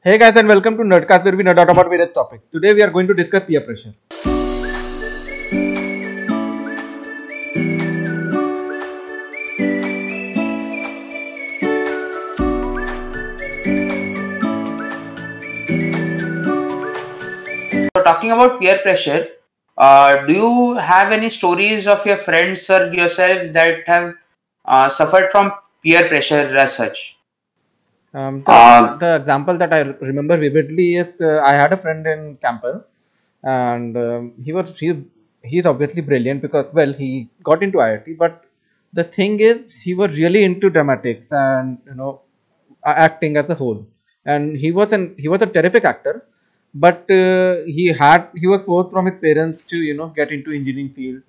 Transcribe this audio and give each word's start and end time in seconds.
Hey 0.00 0.16
guys 0.16 0.36
and 0.36 0.46
welcome 0.46 0.76
to 0.76 0.84
Nerdcast 0.84 1.24
where 1.24 1.36
we 1.36 1.42
nerd 1.42 1.58
out 1.58 1.70
about 1.70 1.88
various 1.88 2.12
topics. 2.14 2.44
Today 2.52 2.72
we 2.72 2.82
are 2.82 2.90
going 2.90 3.08
to 3.08 3.14
discuss 3.14 3.42
peer 3.46 3.60
pressure. 3.60 3.92
So 17.96 18.02
talking 18.04 18.30
about 18.30 18.60
peer 18.60 18.78
pressure, 18.78 19.26
uh, 19.76 20.24
do 20.26 20.32
you 20.32 20.74
have 20.76 21.10
any 21.10 21.28
stories 21.28 21.88
of 21.88 22.06
your 22.06 22.18
friends 22.18 22.70
or 22.70 22.92
yourself 22.94 23.52
that 23.52 23.82
have 23.88 24.14
uh, 24.64 24.88
suffered 24.88 25.32
from 25.32 25.52
peer 25.82 26.06
pressure 26.06 26.56
as 26.56 26.76
such? 26.76 27.17
Um, 28.14 28.42
the, 28.44 28.52
Um, 28.52 28.98
the 28.98 29.16
example 29.16 29.58
that 29.58 29.72
I 29.72 29.80
remember 30.10 30.36
vividly 30.36 30.96
is 30.96 31.20
uh, 31.20 31.40
I 31.44 31.52
had 31.52 31.72
a 31.72 31.76
friend 31.76 32.06
in 32.06 32.36
campus 32.36 32.82
and 33.42 33.96
um, 33.96 34.32
he 34.42 34.52
was 34.52 34.78
he, 34.78 35.04
he's 35.42 35.66
obviously 35.66 36.02
brilliant 36.02 36.40
because 36.42 36.66
well 36.72 36.92
he 36.92 37.28
got 37.44 37.62
into 37.62 37.78
IIT 37.80 38.14
but 38.16 38.44
the 38.94 39.04
thing 39.04 39.40
is 39.40 39.74
he 39.74 39.94
was 39.94 40.16
really 40.16 40.42
into 40.44 40.70
dramatics 40.70 41.26
and 41.30 41.78
you 41.86 41.94
know 41.94 42.22
acting 42.86 43.36
as 43.36 43.48
a 43.50 43.54
whole. 43.54 43.86
And 44.24 44.56
he 44.56 44.72
was 44.72 44.92
an 44.92 45.14
he 45.18 45.28
was 45.28 45.42
a 45.42 45.46
terrific 45.46 45.84
actor 45.84 46.24
but 46.74 47.10
uh, 47.10 47.56
he 47.66 47.86
had 47.88 48.28
he 48.36 48.46
was 48.46 48.64
forced 48.64 48.90
from 48.90 49.06
his 49.06 49.18
parents 49.20 49.62
to 49.68 49.76
you 49.76 49.94
know 49.94 50.08
get 50.08 50.30
into 50.32 50.50
engineering 50.52 50.92
field. 50.94 51.22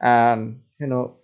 And 0.00 0.60
you 0.80 0.86
know 0.86 1.16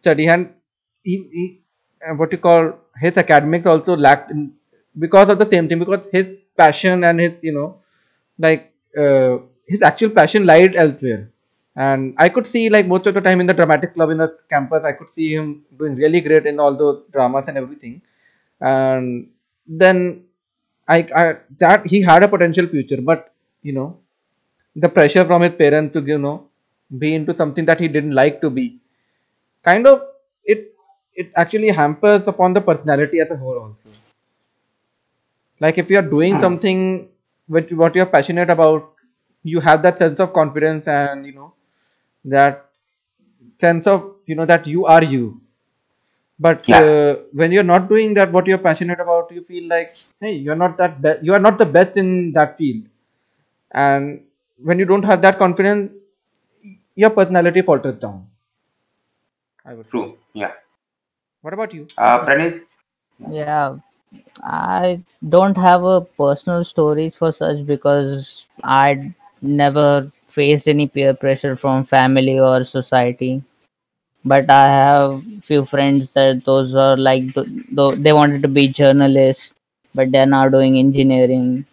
study 0.00 0.28
and 0.28 0.54
he, 1.02 1.16
he 1.32 1.61
uh, 2.08 2.14
what 2.14 2.32
you 2.32 2.38
call 2.38 2.72
his 3.00 3.16
academics 3.16 3.66
also 3.66 3.96
lacked 3.96 4.30
in, 4.30 4.52
because 4.98 5.28
of 5.28 5.38
the 5.38 5.48
same 5.48 5.68
thing 5.68 5.78
because 5.78 6.06
his 6.12 6.26
passion 6.56 7.04
and 7.04 7.20
his 7.20 7.32
you 7.42 7.52
know 7.52 7.76
like 8.38 8.72
uh, 8.98 9.38
his 9.66 9.82
actual 9.82 10.10
passion 10.10 10.44
lied 10.46 10.74
elsewhere. 10.76 11.28
And 11.74 12.14
i 12.18 12.28
could 12.28 12.46
see 12.46 12.68
like 12.68 12.86
most 12.86 13.06
of 13.06 13.14
the 13.14 13.20
time 13.26 13.40
in 13.40 13.46
the 13.46 13.54
dramatic 13.54 13.94
club 13.94 14.10
in 14.10 14.18
the 14.18 14.28
campus 14.50 14.82
i 14.84 14.92
could 14.92 15.08
see 15.08 15.28
him 15.34 15.46
doing 15.78 15.94
really 15.96 16.20
great 16.20 16.44
in 16.50 16.60
all 16.60 16.76
those 16.76 17.02
dramas 17.12 17.46
and 17.48 17.56
everything. 17.56 18.02
And 18.60 19.30
then 19.66 20.24
I, 20.88 20.98
I 21.20 21.36
that 21.60 21.86
he 21.86 22.02
had 22.02 22.22
a 22.24 22.28
potential 22.28 22.66
future 22.68 23.00
but 23.00 23.32
you 23.62 23.72
know 23.72 23.98
the 24.76 24.88
pressure 24.88 25.24
from 25.24 25.42
his 25.42 25.54
parents 25.54 25.92
to 25.94 26.00
you 26.02 26.18
know 26.18 26.48
be 26.98 27.14
into 27.14 27.36
something 27.36 27.64
that 27.66 27.80
he 27.80 27.88
didn't 27.88 28.12
like 28.22 28.40
to 28.42 28.50
be 28.50 28.80
kind 29.64 29.86
of 29.86 30.02
it 31.14 31.30
actually 31.36 31.68
hampers 31.68 32.26
upon 32.28 32.52
the 32.52 32.60
personality 32.60 33.20
as 33.20 33.30
a 33.30 33.36
whole 33.36 33.58
also 33.58 33.90
like 35.60 35.78
if 35.78 35.90
you 35.90 35.98
are 35.98 36.08
doing 36.14 36.38
Hmm. 36.38 36.40
something 36.40 37.08
which 37.46 37.70
what 37.72 37.94
you're 37.94 38.06
passionate 38.14 38.50
about 38.50 38.92
you 39.42 39.60
have 39.60 39.82
that 39.82 39.98
sense 39.98 40.20
of 40.20 40.32
confidence 40.32 40.86
and 40.88 41.26
you 41.26 41.32
know 41.32 41.52
that 42.24 42.66
sense 43.60 43.86
of 43.86 44.14
you 44.26 44.34
know 44.34 44.46
that 44.46 44.66
you 44.66 44.86
are 44.86 45.02
you 45.02 45.40
but 46.38 46.68
Yeah. 46.68 46.80
uh, 46.80 47.16
when 47.32 47.52
you're 47.52 47.70
not 47.72 47.88
doing 47.88 48.14
that 48.14 48.32
what 48.32 48.46
you're 48.46 48.58
passionate 48.68 49.00
about 49.00 49.30
you 49.32 49.42
feel 49.44 49.68
like 49.68 49.94
hey 50.20 50.32
you're 50.32 50.60
not 50.64 50.76
that 50.78 51.00
be- 51.02 51.18
you 51.22 51.32
are 51.34 51.44
not 51.48 51.58
the 51.58 51.66
best 51.66 51.96
in 51.96 52.32
that 52.32 52.56
field 52.58 52.84
and 53.72 54.22
when 54.62 54.78
you 54.78 54.84
don't 54.84 55.04
have 55.04 55.22
that 55.22 55.38
confidence 55.38 55.92
your 56.94 57.10
personality 57.10 57.62
falters 57.62 57.98
down 57.98 58.26
i 59.64 59.74
would 59.74 59.90
say 59.90 60.00
True. 60.00 60.18
Yeah. 60.34 60.52
What 61.42 61.54
about 61.54 61.74
you 61.74 61.88
Uh, 61.98 62.24
Pranit, 62.24 62.66
Yeah, 63.30 63.78
I 64.42 65.02
don't 65.28 65.56
have 65.56 65.84
a 65.84 66.00
personal 66.02 66.64
stories 66.64 67.14
for 67.16 67.32
such 67.32 67.66
because 67.66 68.46
I 68.62 69.14
never 69.42 70.10
faced 70.28 70.68
any 70.68 70.86
peer 70.88 71.14
pressure 71.14 71.56
from 71.56 71.84
family 71.84 72.38
or 72.38 72.64
society. 72.64 73.42
But 74.24 74.50
I 74.50 74.64
have 74.68 75.22
few 75.42 75.64
friends 75.64 76.10
that 76.12 76.44
those 76.44 76.74
are 76.74 76.96
like 76.96 77.32
th- 77.34 77.48
th- 77.76 77.98
they 77.98 78.12
wanted 78.12 78.42
to 78.42 78.48
be 78.48 78.68
journalists, 78.68 79.54
but 79.94 80.10
they're 80.12 80.26
now 80.26 80.48
doing 80.48 80.78
engineering 80.78 81.66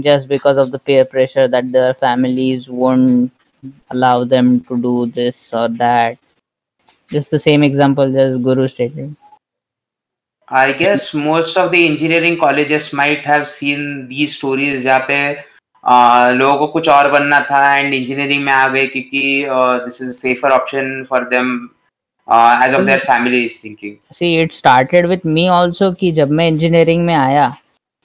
just 0.00 0.28
because 0.28 0.56
of 0.58 0.70
the 0.70 0.78
peer 0.78 1.04
pressure 1.04 1.46
that 1.48 1.70
their 1.72 1.94
families 1.94 2.68
won't 2.68 3.32
allow 3.90 4.24
them 4.24 4.60
to 4.60 4.76
do 4.80 5.06
this 5.06 5.52
or 5.52 5.68
that. 5.68 6.18
Just 7.14 7.30
the 7.30 7.38
same 7.38 7.62
example 7.62 8.16
as 8.18 8.36
Guru 8.42 8.68
stated. 8.68 9.14
I 10.48 10.72
guess 10.72 11.14
most 11.14 11.56
of 11.56 11.70
the 11.70 11.86
engineering 11.86 12.38
colleges 12.38 12.92
might 12.92 13.24
have 13.24 13.48
seen 13.48 14.08
these 14.08 14.36
stories 14.36 14.82
जहाँ 14.82 15.06
पे 15.08 15.18
uh, 15.84 16.32
लोगों 16.38 16.58
को 16.58 16.66
कुछ 16.72 16.88
और 16.88 17.10
बनना 17.10 17.40
था 17.50 17.76
and 17.76 17.94
engineering 17.94 18.44
में 18.44 18.52
आ 18.52 18.66
गए 18.68 18.86
क्योंकि 18.86 19.46
this 19.84 20.00
is 20.02 20.10
safer 20.16 20.52
option 20.52 21.04
for 21.10 21.24
them 21.28 21.54
as 22.28 22.74
of 22.74 22.82
their 22.82 22.98
family 23.06 23.44
is 23.44 23.58
thinking 23.64 23.96
see 24.20 24.32
it 24.42 24.58
started 24.58 25.10
with 25.12 25.26
me 25.36 25.48
also 25.58 25.94
कि 26.00 26.12
जब 26.20 26.30
मैं 26.40 26.50
engineering 26.50 27.06
में 27.06 27.14
आया 27.14 27.50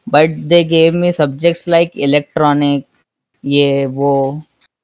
but 0.07 0.39
they 0.53 0.63
gave 0.75 1.01
me 1.03 1.11
subjects 1.21 1.67
like 1.75 2.01
electronic 2.09 2.83
ये 3.43 3.85
वो 3.99 4.13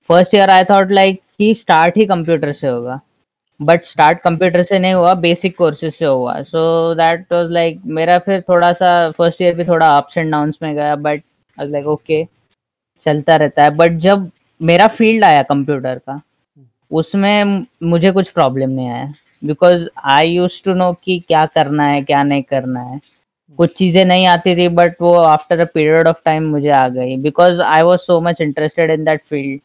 first 0.10 0.34
year 0.34 0.50
I 0.60 0.64
thought 0.72 0.96
like 1.00 1.22
कि 1.40 1.54
start 1.64 1.98
ही 1.98 2.06
computer 2.08 2.54
से 2.54 2.68
होगा 2.68 3.02
but 3.60 3.84
स्टार्ट 3.86 4.20
कंप्यूटर 4.20 4.64
से 4.64 4.80
नहीं 4.80 4.94
हुआ 4.94 5.14
बेसिक 5.16 5.58
कोर्सेज 5.58 5.94
से 5.94 6.06
हुआ. 6.06 6.42
सो 6.42 6.94
दैट 6.96 7.26
was 7.34 7.52
लाइक 7.52 7.82
मेरा 7.86 8.18
फिर 8.20 8.42
थोड़ा 8.50 8.72
सा 8.74 9.10
फ़र्स्ट 9.12 9.42
ईयर 9.42 9.56
भी 9.56 9.64
थोड़ा 9.66 9.90
अप्स 9.90 10.18
एंड 10.18 10.34
downs 10.36 10.62
में 10.62 10.74
गया 10.76 10.96
बट 10.96 11.22
like, 11.58 11.86
okay, 11.88 12.26
चलता 13.06 13.36
रहता 13.36 13.64
है. 13.64 13.70
बट 13.70 13.98
जब 14.00 14.30
मेरा 14.62 14.88
फ़ील्ड 14.88 15.24
आया 15.24 15.44
कंप्यूटर 15.44 16.00
का, 16.00 16.20
उसमें 16.92 17.66
मुझे 17.84 18.12
कुछ 18.12 18.30
प्रॉब्लम 18.30 18.70
नहीं 18.70 18.90
आया. 18.90 19.14
Because 19.44 19.88
I 20.06 20.30
use 20.30 20.62
to 20.64 20.74
know 20.74 20.92
कि 21.04 21.18
क्या 21.28 21.46
करना 21.46 21.86
है, 21.88 22.02
क्या 22.02 22.24
नहीं 22.24 22.44
करना 22.44 22.82
है. 22.82 23.00
कुछ 23.60 23.76
चीज़ें 23.78 24.04
नहीं 24.06 24.26
आती 24.28 24.56
थी 24.56 24.68
बट 24.68 25.02
वो 25.02 25.14
after 25.16 25.60
a 25.60 25.66
period 25.74 26.08
of 26.08 26.18
time 26.26 26.50
मुझे 26.52 26.70
आ 26.70 26.88
गई. 26.90 27.16
Because 27.18 27.62
I 27.62 27.82
was 27.82 28.02
so 28.02 28.20
much 28.22 28.42
interested 28.42 28.92
in 28.92 29.04
that 29.06 29.22
field 29.30 29.60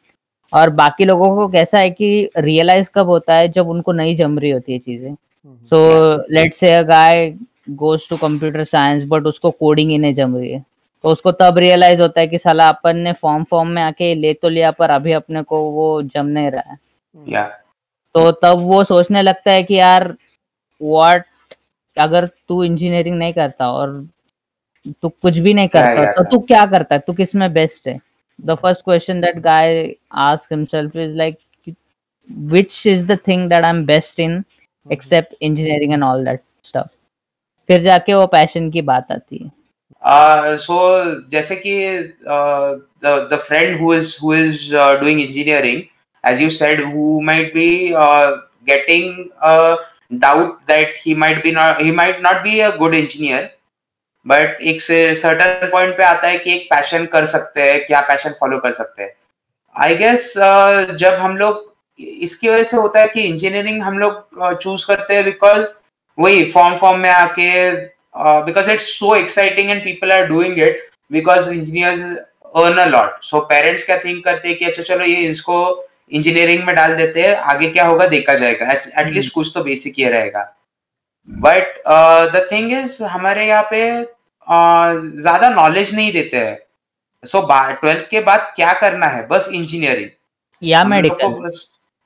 और 0.53 0.71
बाकी 0.71 1.05
लोगों 1.05 1.35
को 1.37 1.49
कैसा 1.49 1.79
है 1.79 1.91
कि 1.91 2.31
रियलाइज़ 2.39 2.91
कब 2.95 3.07
होता 3.07 3.35
है 3.35 3.49
जब 3.49 3.69
उनको 3.69 3.93
नहीं 3.93 4.17
जम 4.17 4.39
रही 4.39 4.51
होती 4.51 4.73
है 4.73 4.79
चीज़ें? 4.79 5.15
So 5.73 6.33
let 6.35 6.55
say 6.55 6.73
a 6.75 6.83
guy 6.83 7.33
goes 7.71 8.09
to 8.09 8.17
computer 8.17 8.65
science 8.65 9.05
but 9.09 9.27
उसको 9.27 9.51
कोडिंग 9.51 9.91
ही 9.91 9.99
नहीं 9.99 10.15
जम 10.15 10.37
रही 10.37 10.53
है। 10.53 10.65
तो 11.05 11.09
उसको 11.09 11.33
तब 11.33 11.59
रियलाइज़ 11.59 12.03
होता 12.03 12.21
है 12.21 12.27
कि 12.27 12.39
साला 12.39 12.69
अपन 12.69 12.97
ने 12.97 13.13
फॉर्म 13.13 13.45
फॉर्म 13.45 13.69
में 13.69 13.83
आके 13.83 14.15
ले 14.15 14.33
तो 14.35 14.49
लिया 14.49 14.71
पर 14.71 14.91
अभी 14.91 15.13
अपने 15.13 15.43
को 15.43 15.61
वो 15.71 16.03
जम 16.03 16.27
नहीं 16.27 16.51
रहा 16.51 16.71
है। 16.71 16.79
या 17.29 17.45
तो 18.15 18.31
तब 18.33 18.59
वो 18.63 18.83
सोचने 18.85 19.23
लगता 19.23 19.51
है 19.51 19.63
कि 19.63 19.75
यार 19.75 20.15
व्हाट 20.81 21.25
अगर 21.97 22.27
तू 22.49 22.63
इंजीनियरिंग 22.65 23.17
नहीं 23.19 23.33
करता 23.33 23.71
और 23.73 23.95
तू 25.03 25.09
कुछ 25.09 25.39
भी 25.39 25.55
नहीं 25.55 25.69
करता 25.69 25.91
यार? 26.03 26.13
तो 26.13 26.23
तू 26.23 26.39
क्या 26.39 26.65
करता 26.67 26.95
है? 26.95 27.01
तू 27.07 27.13
किसमें 27.13 27.53
बेस्ट 27.53 27.89
है? 27.89 27.99
The 28.47 28.55
first 28.63 28.85
question 28.85 29.21
that 29.21 29.39
guy 29.39 29.95
ask 30.13 30.53
himself 30.53 30.97
is 30.97 31.17
like 31.17 31.39
which 32.51 32.87
is 32.87 33.07
the 33.07 33.17
thing 33.17 33.49
that 33.49 33.65
i'm 33.65 33.85
best 33.85 34.21
in 34.21 34.45
except 34.87 35.35
engineering 35.41 35.93
and 35.93 36.05
all 36.05 36.25
that 36.25 36.43
stuff 36.63 36.91
फिर 37.67 37.83
जाके 37.83 38.15
वो 38.15 38.27
पैशन 38.27 38.71
की 38.71 38.83
बात 38.83 39.13
आती 39.13 39.39
है 39.45 39.51
Uh, 40.03 40.57
so 40.57 40.77
जैसे 41.31 41.57
कि 41.57 41.73
uh, 42.27 42.79
the 43.03 43.29
the 43.29 43.39
friend 43.39 43.79
who 43.79 43.93
is 43.93 44.17
who 44.17 44.33
is 44.33 44.73
uh, 44.73 44.97
doing 44.97 45.21
engineering, 45.21 45.89
as 46.25 46.41
you 46.41 46.49
said, 46.49 46.79
who 46.79 47.21
might 47.21 47.53
be 47.53 47.95
uh, 47.95 48.39
getting 48.67 49.31
a 49.43 49.77
doubt 50.19 50.67
that 50.67 50.97
he 50.97 51.13
might 51.13 51.43
be 51.43 51.53
not 51.53 51.83
he 51.83 51.91
might 51.91 52.23
but 54.31 54.61
एक 54.71 54.81
certain 55.23 55.71
point 55.75 55.97
पे 55.97 56.05
आता 56.05 56.29
है 56.29 56.39
कि 56.39 56.55
एक 56.55 56.67
passion 56.71 57.07
कर 57.13 57.27
सकते 57.27 57.63
हैं 57.63 57.85
क्या 57.87 58.01
पैशन 58.09 58.35
फॉलो 58.41 58.59
कर 58.59 58.73
सकते 58.73 59.03
हैं। 59.03 59.13
आई 59.75 59.97
गेस 59.97 60.33
जब 61.01 61.19
हम 61.21 61.37
लोग 61.37 61.69
इसकी 61.99 62.49
वजह 62.49 62.65
से 62.65 62.77
होता 62.77 63.01
है 63.01 63.09
कि 63.09 63.23
इंजीनियरिंग 63.23 63.83
हम 63.83 63.99
लोग 63.99 64.59
चूज़ 64.63 64.87
करते 64.87 65.15
हैं 65.15 65.25
बिकॉज़ 65.25 65.67
वही 66.19 66.45
फॉर्म 66.53 66.77
फॉर्म 66.79 66.99
में 67.01 67.11
आके 67.11 67.71
because 68.47 68.71
it's 68.71 68.85
so 68.99 69.15
exciting 69.17 69.71
and 69.71 69.83
people 69.85 70.13
are 70.13 70.27
doing 70.27 70.59
it 70.59 70.89
because 71.13 71.51
engineers 71.51 72.01
earn 72.65 72.79
a 72.79 72.85
lot 72.87 73.23
so 73.25 73.41
parents 73.51 73.85
क्या 73.87 73.99
थिंक 74.05 74.25
करते 74.25 74.49
हैं 74.49 74.57
कि 74.59 74.65
अच्छा 74.65 74.83
चलो 74.83 75.05
ये 75.05 75.17
इसको 75.31 75.59
इंजीनियरिंग 76.13 76.65
में 76.65 76.75
डाल 76.77 76.97
देते 76.97 77.23
हैं 77.23 77.35
आगे 77.53 77.69
क्या 77.71 77.85
होगा 77.87 78.07
देखा 78.15 78.35
जाएगा। 78.35 78.71
एटलीस्ट 78.73 79.33
कुछ 79.35 79.51
तो 79.55 79.63
बेसिक 79.65 79.99
ये 79.99 80.09
रहेगा। 80.11 80.43
बट 81.29 81.83
द 82.35 82.47
थिंग 82.53 82.73
इज़ 82.73 83.03
हमारे 83.03 83.47
यहाँ 83.47 83.63
पे 83.71 83.81
uh, 83.91 84.07
ज़्यादा 84.51 85.49
नॉलेज 85.51 85.95
नहीं 85.95 86.13
देते 86.13 86.37
हैं। 86.39 86.59
सो 87.25 87.41
ट्वेल्थ 87.51 88.09
के 88.11 88.21
बाद 88.21 88.53
क्या 88.57 88.73
करना 88.75 89.07
है? 89.07 89.27
बस 89.27 89.49
इंजीनियरिंग 89.53 90.11
या 90.63 90.85
मेडिकल 90.85 91.51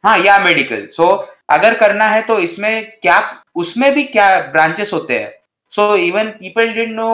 हाँ 0.04 0.18
या 0.18 0.38
मेडिकल 0.38 0.86
सो 0.92 1.06
अगर 1.50 1.74
करना 1.74 2.04
है 2.06 2.22
तो 2.22 2.38
इसमें 2.40 2.98
क्या 3.02 3.20
उसमें 3.56 3.92
भी 3.94 4.02
क्या 4.06 4.28
ब्रांचेस 4.52 4.92
होते 4.92 5.18
हैं? 5.18 5.32
So 5.72 5.94
even 5.98 6.28
people 6.32 6.72
did 6.74 6.90
know 6.92 7.08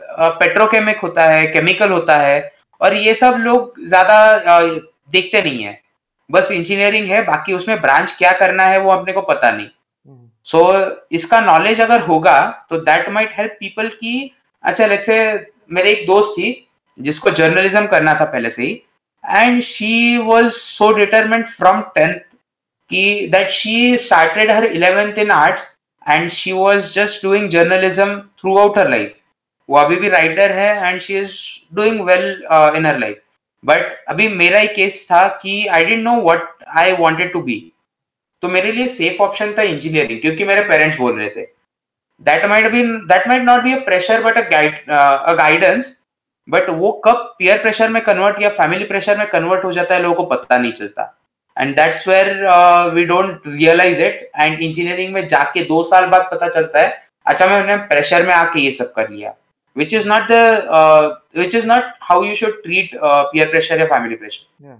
petrochemic 0.00 0.98
होता 0.98 1.24
है 1.24 1.46
केमिकल 1.48 1.90
होता 1.90 2.16
है 2.18 2.50
और 2.80 2.94
ये 2.96 3.14
सब 3.14 3.36
लोग 3.40 3.74
ज़्यादा 3.86 4.60
देखते 5.12 5.42
नहीं 5.42 5.62
है। 5.62 5.80
बस 6.30 6.50
इंजीनियरिंग 6.52 7.06
है 7.08 7.22
बाकी 7.24 7.52
उसमें 7.52 7.80
ब्रांच 7.82 8.14
क्या 8.18 8.32
करना 8.38 8.64
है 8.64 8.78
वो 8.80 8.90
अपने 8.90 9.12
को 9.12 9.20
पता 9.22 9.50
नहीं। 9.50 9.68
सो 10.46 10.58
so, 10.58 10.90
इसका 11.12 11.40
नॉलेज 11.42 11.80
अगर 11.80 12.00
होगा 12.02 12.40
तो 12.70 12.76
दैट 12.80 13.08
माइट 13.10 13.34
हेल्प 13.38 13.56
पीपल 13.60 13.88
की 13.90 14.34
अच्छा 14.64 14.86
लेट्स 14.86 15.06
से 15.06 15.16
मेरे 15.72 15.92
एक 15.92 16.06
दोस्त 16.06 16.32
थी, 16.32 16.68
जिसको 16.98 17.30
जर्नलिज्म 17.30 17.86
करना 17.86 18.14
था 18.14 18.24
पहले 18.24 18.50
से 18.50 18.62
ही 18.62 18.72
and 19.24 19.62
she 19.62 20.18
was 20.18 20.50
so 20.52 20.92
determined 20.92 21.46
from 21.48 21.80
tenth 21.94 22.14
कि 22.90 23.26
that 23.32 23.48
she 23.50 23.96
started 23.98 24.50
her 24.50 24.64
eleventh 24.64 25.18
in 25.18 25.30
arts 25.30 25.66
and 26.10 26.30
she 26.30 26.52
was 26.52 26.92
just 26.94 27.22
doing 27.24 27.48
journalism 27.50 28.20
throughout 28.58 28.78
her 28.78 28.90
life 28.90 29.14
वो 29.68 29.76
अभी 29.78 29.96
भी 29.96 30.08
राइटर 30.08 30.52
है 30.52 30.88
and 30.88 31.00
she 31.00 31.18
is 31.18 31.36
doing 31.74 32.00
well 32.00 32.30
in 32.76 32.86
her 32.86 32.98
life 32.98 33.22
but 33.64 34.04
अभी 34.08 34.28
मेरा 34.28 34.58
ही 34.58 34.68
case 34.68 35.06
था 35.12 35.26
कि 35.42 35.66
I 35.66 35.84
don't 35.84 36.02
know 36.04 36.20
what 36.22 36.64
I 36.76 36.92
wanted 36.92 37.32
to 37.32 37.42
be 37.42 37.56
तो 38.42 38.48
मेरे 38.48 38.72
लिए 38.72 38.86
सेफ़ 38.88 39.22
ऑप्शन 39.22 39.52
था 39.58 39.62
इंजीनियरिंग 39.62 40.20
क्योंकि 40.20 40.44
मेरे 40.44 40.62
पेरेंट्स 40.62 40.98
बोल 40.98 41.18
रहे 41.18 41.28
थे। 41.30 41.46
That 42.28 42.44
might 42.50 42.70
be 42.72 42.82
that 43.10 43.26
might 43.28 43.42
not 43.42 43.62
be 43.62 43.72
a 43.74 43.78
pressure 43.84 44.22
but 44.22 44.38
a 44.38 45.34
guidance 45.34 45.96
but 46.48 46.70
वो 46.70 46.92
कब 47.04 47.34
पीयर 47.38 47.58
प्रेशर 47.62 47.88
में 47.88 48.02
कन्वर्ट 48.04 48.40
या 48.42 48.48
फैमिली 48.60 48.84
प्रेशर 48.84 49.18
में 49.18 49.26
कन्वर्ट 49.30 49.64
हो 49.64 49.72
जाता 49.72 49.94
है 49.94 50.02
लोगों 50.02 50.14
को 50.14 50.34
पता 50.34 50.58
नहीं 50.58 50.72
चलता। 50.72 51.02
And 51.56 51.74
that's 51.76 52.06
where 52.08 52.34
we 52.94 53.04
don't 53.04 53.42
realise 53.46 54.02
it 54.02 54.30
and 54.40 54.60
engineering 54.60 55.12
में 55.14 55.26
जाके 55.28 55.62
दो 55.68 55.82
साल 55.90 56.06
बाद 56.06 56.28
पता 56.32 56.48
चलता 56.48 56.80
है 56.80 56.98
अच्छा 57.26 57.46
मैंने 57.46 57.76
प्रेशर 57.92 58.26
में 58.26 58.34
आके 58.34 58.60
ये 58.60 58.70
सब 58.70 58.92
कर 58.96 59.08
लिया। 59.10 59.34
Which 59.76 59.92
is 59.96 60.06
not 60.08 60.24
the 60.30 60.38
uh, 60.78 61.04
which 61.40 61.54
is 61.58 61.66
not 61.68 61.84
how 62.06 62.16
you 62.24 62.34
should 62.38 62.56
treat 62.64 62.90
uh, 63.10 63.20
peer 63.28 63.46
pressure 63.52 63.78
या 63.78 63.86
pressure 63.86 64.42
yeah. 64.64 64.76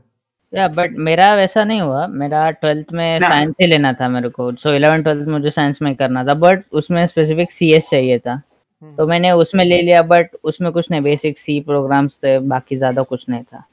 या 0.53 0.67
बट 0.69 0.97
मेरा 0.99 1.35
वैसा 1.35 1.65
नहीं 1.65 1.81
हुआ। 1.81 2.07
मेरा 2.07 2.51
ट्वेल्थ 2.51 2.93
में 2.93 3.19
साइंस 3.21 3.55
ही 3.61 3.67
लेना 3.67 3.93
था 3.93 4.09
मेरे 4.09 4.29
को। 4.29 4.51
सो 4.53 4.73
इलेवन 4.75 5.03
ट्वेल्थ 5.03 5.29
मुझे 5.29 5.51
साइंस 5.51 5.79
में 5.83 5.95
करना 5.95 6.25
था। 6.25 6.35
बट 6.37 6.65
उसमें 6.73 7.07
स्पेसिफिक 7.07 7.53
सी 7.53 7.73
एस 7.73 7.89
चाहिए 7.91 8.19
था। 8.19 8.41
hmm. 8.83 8.97
तो 8.97 9.07
मैंने 9.07 9.31
उसमें 9.33 9.65
ले 9.65 9.81
लिया 9.83 10.03
बट 10.03 10.37
उसमें 10.45 10.71
कुछ 10.73 10.91
नहीं। 10.91 11.01
बेसिक 11.01 11.39
सी 11.39 11.59
प्रोग्राम्स 11.61 12.19
थे 12.25 12.39
बाकी 12.39 12.77
ज़्यादा 12.77 13.03
कुछ 13.03 13.29
नहीं 13.29 13.43
था। 13.43 13.65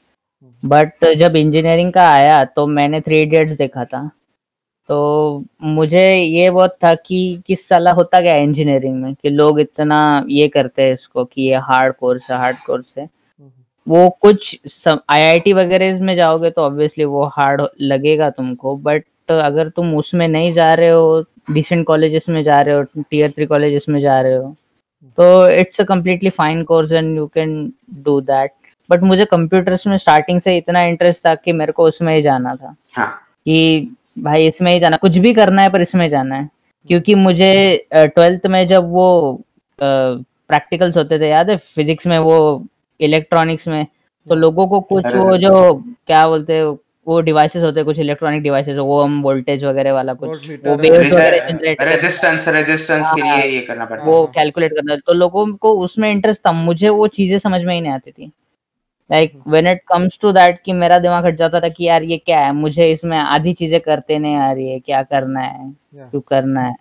बट 0.62 0.92
hmm. 1.04 1.14
जब 1.14 1.36
इंजीनियरिंग 1.36 1.92
का 1.92 2.08
आया 2.12 2.44
तो 2.46 2.66
मैंने 2.68 3.00
थ्री 3.00 3.20
इडियट्स 3.20 3.56
देखा 3.56 3.84
था। 3.84 4.10
तो 4.88 5.44
मुझे 5.62 6.02
ये 6.14 6.50
बहुत 6.50 6.76
था 6.84 6.94
कि 6.96 7.42
किस 7.46 7.68
साल 7.68 7.88
होता 7.88 8.20
गया 8.20 8.34
इंजीनियरिंग 8.36 9.02
में 9.02 9.14
कि 9.14 9.30
लोग 9.30 9.60
इतना 9.60 9.98
ये 10.28 10.48
करते 10.48 10.82
हैं 10.82 10.92
इसको 10.92 11.24
कि 11.24 11.42
ये 11.42 11.56
हार्ड 11.62 11.94
कोर्स 11.94 12.30
है 12.30 12.38
हार्ड 12.38 12.56
कोर्स 12.66 12.94
है। 12.98 13.08
वो 13.86 14.08
कुछ 14.22 14.58
आईआईटी 15.10 15.52
वगैरह 15.52 16.00
में 16.02 16.14
जाओगे 16.14 16.50
तो 16.50 16.62
ऑब्वियसली 16.62 17.04
वो 17.04 17.24
हार्ड 17.36 17.62
लगेगा 17.80 18.30
तुमको 18.30 18.76
बट 18.76 19.04
अगर 19.30 19.68
तुम 19.68 19.94
उसमें 19.96 20.26
नहीं 20.28 20.52
जा 20.52 20.72
रहे 20.74 20.88
हो 20.88 21.24
डिसेंट 21.50 21.86
कॉलेजेस 21.86 22.28
में 22.28 22.42
जा 22.42 22.60
रहे 22.60 22.74
हो 22.74 22.82
टीयर 23.02 23.30
थ्री 23.30 23.46
कॉलेजेस 23.46 23.86
में 23.88 24.00
जा 24.00 24.20
रहे 24.20 24.34
हो 24.34 24.54
तो 25.18 25.48
it's 25.50 25.80
a 25.80 25.84
completely 25.84 26.30
fine 26.30 26.62
course 26.64 26.92
and 26.92 27.16
you 27.16 27.26
can 27.26 27.72
do 28.04 28.20
that 28.20 28.52
but 28.90 29.02
मुझे 29.02 29.24
कंप्यूटर्स 29.24 29.86
में 29.86 29.96
स्टार्टिंग 29.98 30.40
से 30.40 30.56
इतना 30.56 30.82
इंटरेस्ट 30.84 31.26
था 31.26 31.34
कि 31.34 31.52
मेरे 31.52 31.72
को 31.72 31.84
उसमें 31.84 32.14
ही 32.14 32.22
जाना 32.22 32.54
था। 32.54 32.74
हाँ. 32.96 33.08
कि 33.46 33.96
भाई 34.18 34.46
इसमें 34.46 34.72
ही 34.72 34.80
जाना 34.80 34.96
कुछ 34.96 35.18
भी 35.18 35.32
करना 35.34 35.62
है 35.62 35.70
पर 35.70 35.82
इसमें 35.82 36.08
जाना 36.08 36.36
है। 36.36 36.48
क्योंकि 36.88 37.14
मुझे 37.14 37.86
ट्वेल्थ 37.94 38.46
में 38.46 38.66
जब 38.66 38.90
वो 38.90 39.40
प्रैक्टिकल्स 39.78 40.96
होते 40.96 41.18
थे 41.20 41.28
याद 41.28 41.50
है? 41.50 41.56
फिजिक्स 41.56 42.06
में 42.06 42.18
वो 42.18 42.66
इलेक्ट्रॉनिक्स 43.00 43.68
में 43.68 43.86
तो 44.26 44.34
लोगों 44.36 44.66
को 44.68 44.80
कुछ 44.82 45.14
वो 45.14 45.36
जो 45.38 45.52
क्या 46.06 46.26
बोलते 46.26 46.54
हैं 46.54 46.64
वो 47.06 47.20
डिवाइसेस 47.20 47.62
होते 47.62 47.80
हैं 47.80 47.84
कुछ 47.84 47.98
इलेक्ट्रॉनिक 47.98 48.42
डिवाइसेस 48.42 48.76
वो 48.78 49.00
हम 49.02 49.20
वोल्टेज 49.22 49.64
वगैरह 49.64 49.92
वाला 49.92 50.14
कुछ 50.14 50.48
वो 50.66 50.74
वेव्स 50.76 51.12
वगैरह 51.12 51.48
जनरेट 51.48 51.82
रेजिस्टेंस 51.82 52.48
रेजिस्टेंस 52.48 53.06
के 53.06 53.22
लिए 53.22 53.46
ये 53.46 53.60
करना 53.66 53.84
पड़ता 53.84 54.04
वो 54.04 54.24
कैलकुलेट 54.34 54.72
करना 54.72 54.96
तो 54.96 55.12
लोगों 55.14 55.46
को 55.56 55.72
उसमें 55.84 56.10
इंटरेस्ट 56.10 56.46
था 56.46 56.52
मुझे 56.54 56.88
वो 56.90 57.06
चीज़ें 57.16 57.38
समझ 57.38 57.62
में 57.64 57.74
ही 57.74 57.80
नहीं 57.80 57.92
आती 57.92 58.10
थी। 58.10 58.30
Like 59.10 59.32
when 59.48 59.66
it 59.66 59.80
comes 59.88 60.18
to 60.22 60.32
that 60.32 60.60
कि 60.64 60.72
मेरा 60.74 60.98
दिमाग 60.98 61.26
हट 61.26 61.36
जाता 61.36 61.60
था 61.60 61.68
कि 61.68 61.84
यार 61.84 62.02
ये 62.02 62.16
क्या 62.18 62.40
है 62.40 62.52
मुझे 62.54 62.90
इसमें 62.90 63.16
आधी 63.18 63.52
चीज़ें 63.54 63.80
करते 63.80 64.18
नहीं 64.18 64.36
आ 64.36 64.52
रही 64.52 64.68
है 64.68 64.78
क्या 64.80 65.02
करना 65.04 65.40
है 65.40 65.72
क्यों 65.94 66.20
करना 66.20 66.62
है। 66.62 66.74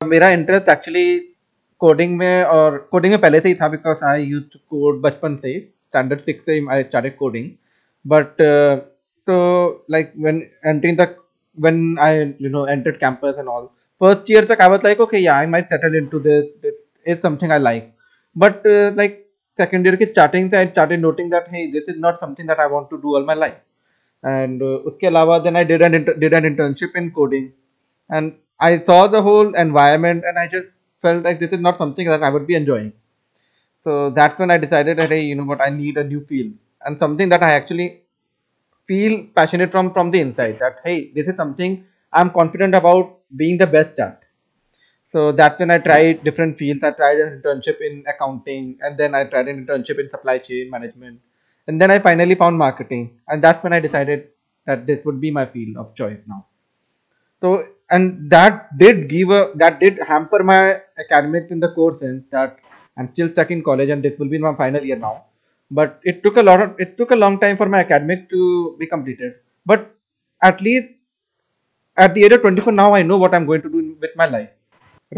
मेरा 0.00 0.28
इंटरेस्ट 0.30 0.68
एक्चुअली 0.68 1.04
कोडिंग 1.80 2.16
में 2.18 2.42
और 2.44 2.76
कोडिंग 2.92 3.12
में 3.12 3.20
पहले 3.20 3.40
से 3.40 3.48
ही 3.48 3.54
था 3.54 3.68
बिकॉज़ 3.68 4.04
आई 4.04 4.24
यूज़ 4.24 4.56
कोड 4.70 5.00
बचपन 5.02 5.36
से 5.42 5.58
स्टैंडर्ड 5.60 6.20
सिक्स 6.20 6.44
से 6.46 6.60
आई 6.72 6.82
स्टार्टेड 6.82 7.16
कोडिंग 7.16 7.50
बट 8.04 8.42
तो 9.28 9.36
like 9.90 10.12
when 10.18 10.42
entering 10.66 10.96
the 10.98 11.08
when 11.58 11.98
I 12.00 12.18
you 12.42 12.50
know 12.50 12.66
entered 12.66 12.96
campus 12.96 13.38
and 13.38 13.48
all 13.48 13.68
first 14.00 14.30
year 14.30 14.44
तक 14.44 14.60
I 14.62 14.68
was 14.70 14.84
like 14.84 15.00
okay 15.00 15.24
I 15.28 15.46
might 15.46 15.64
settle 15.74 15.96
into 15.96 16.18
this 16.26 16.72
is 17.06 17.18
something 17.18 17.52
I 17.52 17.58
like 17.60 17.92
but 18.36 18.66
like 18.96 19.24
second 19.58 19.86
year 19.86 19.96
की 19.96 20.06
charting 20.06 20.50
से 20.50 20.56
I 20.56 20.66
started 20.66 21.00
noting 21.00 21.30
that 21.30 21.44
hey 21.52 21.66
this 21.72 21.88
is 21.88 21.98
not 22.00 22.20
something 22.20 22.48
that 22.48 22.60
I 22.60 22.68
want 22.70 22.90
to 22.90 22.96
do 22.96 23.14
all 23.16 23.24
my 23.26 23.36
life 23.36 23.54
and 24.24 24.62
उसके 24.62 25.06
अलावा 25.06 25.38
then 25.38 25.56
I 25.56 25.64
did 25.64 25.82
an 25.82 26.04
did 26.08 26.34
an 26.34 26.46
internship 26.46 26.96
in 26.96 27.08
coding 27.10 27.48
and 28.10 28.32
I 28.60 28.78
saw 28.86 29.06
the 29.08 29.22
whole 29.24 29.52
environment 29.58 30.24
and 30.24 30.38
I 30.38 30.46
just 30.48 30.70
felt 31.02 31.24
like 31.24 31.38
this 31.38 31.52
is 31.52 31.60
not 31.60 31.78
something 31.78 32.06
that 32.06 32.22
I 32.22 32.30
would 32.30 32.46
be 32.46 32.54
enjoying 32.54 32.92
so 33.84 34.10
that's 34.10 34.38
when 34.38 34.50
I 34.50 34.58
decided 34.58 34.98
that 34.98 35.10
hey 35.10 35.22
you 35.22 35.34
know 35.34 35.44
what 35.44 35.60
I 35.60 35.70
need 35.70 35.96
a 35.96 36.04
new 36.04 36.24
field 36.26 36.52
and 36.84 36.98
something 36.98 37.28
that 37.30 37.42
I 37.42 37.52
actually 37.52 38.02
feel 38.86 39.26
passionate 39.34 39.70
from 39.70 39.92
from 39.92 40.10
the 40.10 40.20
inside 40.20 40.58
that 40.60 40.80
hey 40.84 41.10
this 41.12 41.26
is 41.26 41.36
something 41.36 41.84
I'm 42.12 42.30
confident 42.30 42.74
about 42.74 43.18
being 43.36 43.58
the 43.58 43.66
best 43.66 43.98
at 43.98 44.22
so 45.08 45.32
that's 45.32 45.58
when 45.58 45.70
I 45.70 45.78
tried 45.78 46.22
different 46.22 46.58
fields. 46.58 46.82
I 46.84 46.90
tried 46.90 47.18
an 47.18 47.40
internship 47.40 47.80
in 47.80 48.04
accounting, 48.06 48.78
and 48.82 48.98
then 48.98 49.14
I 49.14 49.24
tried 49.24 49.48
an 49.48 49.64
internship 49.64 49.98
in 49.98 50.10
supply 50.10 50.38
chain 50.38 50.68
management, 50.70 51.20
and 51.66 51.80
then 51.80 51.90
I 51.90 51.98
finally 51.98 52.34
found 52.34 52.58
marketing, 52.58 53.18
and 53.26 53.42
that's 53.42 53.62
when 53.64 53.72
I 53.72 53.80
decided 53.80 54.28
that 54.66 54.86
this 54.86 55.02
would 55.06 55.20
be 55.20 55.30
my 55.30 55.46
field 55.46 55.78
of 55.78 55.94
choice 55.94 56.20
now. 56.26 56.46
So 57.40 57.66
and 57.90 58.30
that 58.30 58.76
did 58.76 59.08
give 59.08 59.30
a 59.30 59.52
that 59.54 59.80
did 59.80 59.98
hamper 60.06 60.42
my 60.44 60.82
academics 60.98 61.50
in 61.50 61.60
the 61.60 61.72
course 61.72 62.00
sense 62.00 62.24
that 62.30 62.58
I'm 62.96 63.12
still 63.12 63.30
stuck 63.30 63.50
in 63.50 63.62
college 63.62 63.90
and 63.90 64.02
this 64.02 64.18
will 64.18 64.28
be 64.28 64.38
my 64.38 64.54
final 64.54 64.84
year 64.84 64.96
now. 64.96 65.24
But 65.70 66.00
it 66.02 66.22
took 66.22 66.36
a 66.36 66.42
lot 66.42 66.60
of 66.60 66.74
it 66.78 66.96
took 66.96 67.10
a 67.10 67.16
long 67.16 67.38
time 67.38 67.56
for 67.56 67.68
my 67.68 67.80
academic 67.80 68.28
to 68.30 68.76
be 68.78 68.86
completed. 68.86 69.34
But 69.66 69.94
at 70.42 70.60
least 70.60 70.88
at 71.96 72.14
the 72.14 72.24
age 72.24 72.32
of 72.32 72.40
24 72.42 72.72
now 72.72 72.94
I 72.94 73.02
know 73.02 73.18
what 73.18 73.34
I'm 73.34 73.46
going 73.46 73.62
to 73.62 73.70
do 73.74 73.80
with 74.00 74.14
my 74.16 74.26
life 74.26 74.50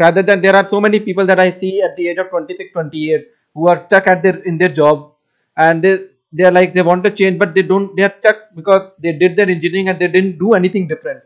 rather 0.03 0.21
than 0.21 0.41
there 0.41 0.55
are 0.55 0.67
so 0.69 0.79
many 0.81 0.99
people 0.99 1.25
that 1.25 1.39
I 1.39 1.51
see 1.51 1.81
at 1.81 1.95
the 1.95 2.07
age 2.09 2.17
of 2.17 2.29
26, 2.29 2.73
28 2.73 3.27
who 3.53 3.67
are 3.67 3.85
stuck 3.87 4.07
at 4.07 4.23
their 4.23 4.37
in 4.51 4.57
their 4.57 4.73
job 4.81 5.13
and 5.57 5.83
they 5.83 5.93
they 6.33 6.45
are 6.49 6.51
like 6.59 6.73
they 6.73 6.81
want 6.81 7.03
to 7.03 7.11
change 7.11 7.37
but 7.39 7.53
they 7.55 7.63
don't 7.71 7.95
they 7.95 8.03
are 8.03 8.15
stuck 8.19 8.39
because 8.55 8.91
they 8.99 9.13
did 9.23 9.35
their 9.35 9.49
engineering 9.49 9.89
and 9.89 9.99
they 9.99 10.07
didn't 10.07 10.37
do 10.39 10.53
anything 10.53 10.87
different 10.87 11.23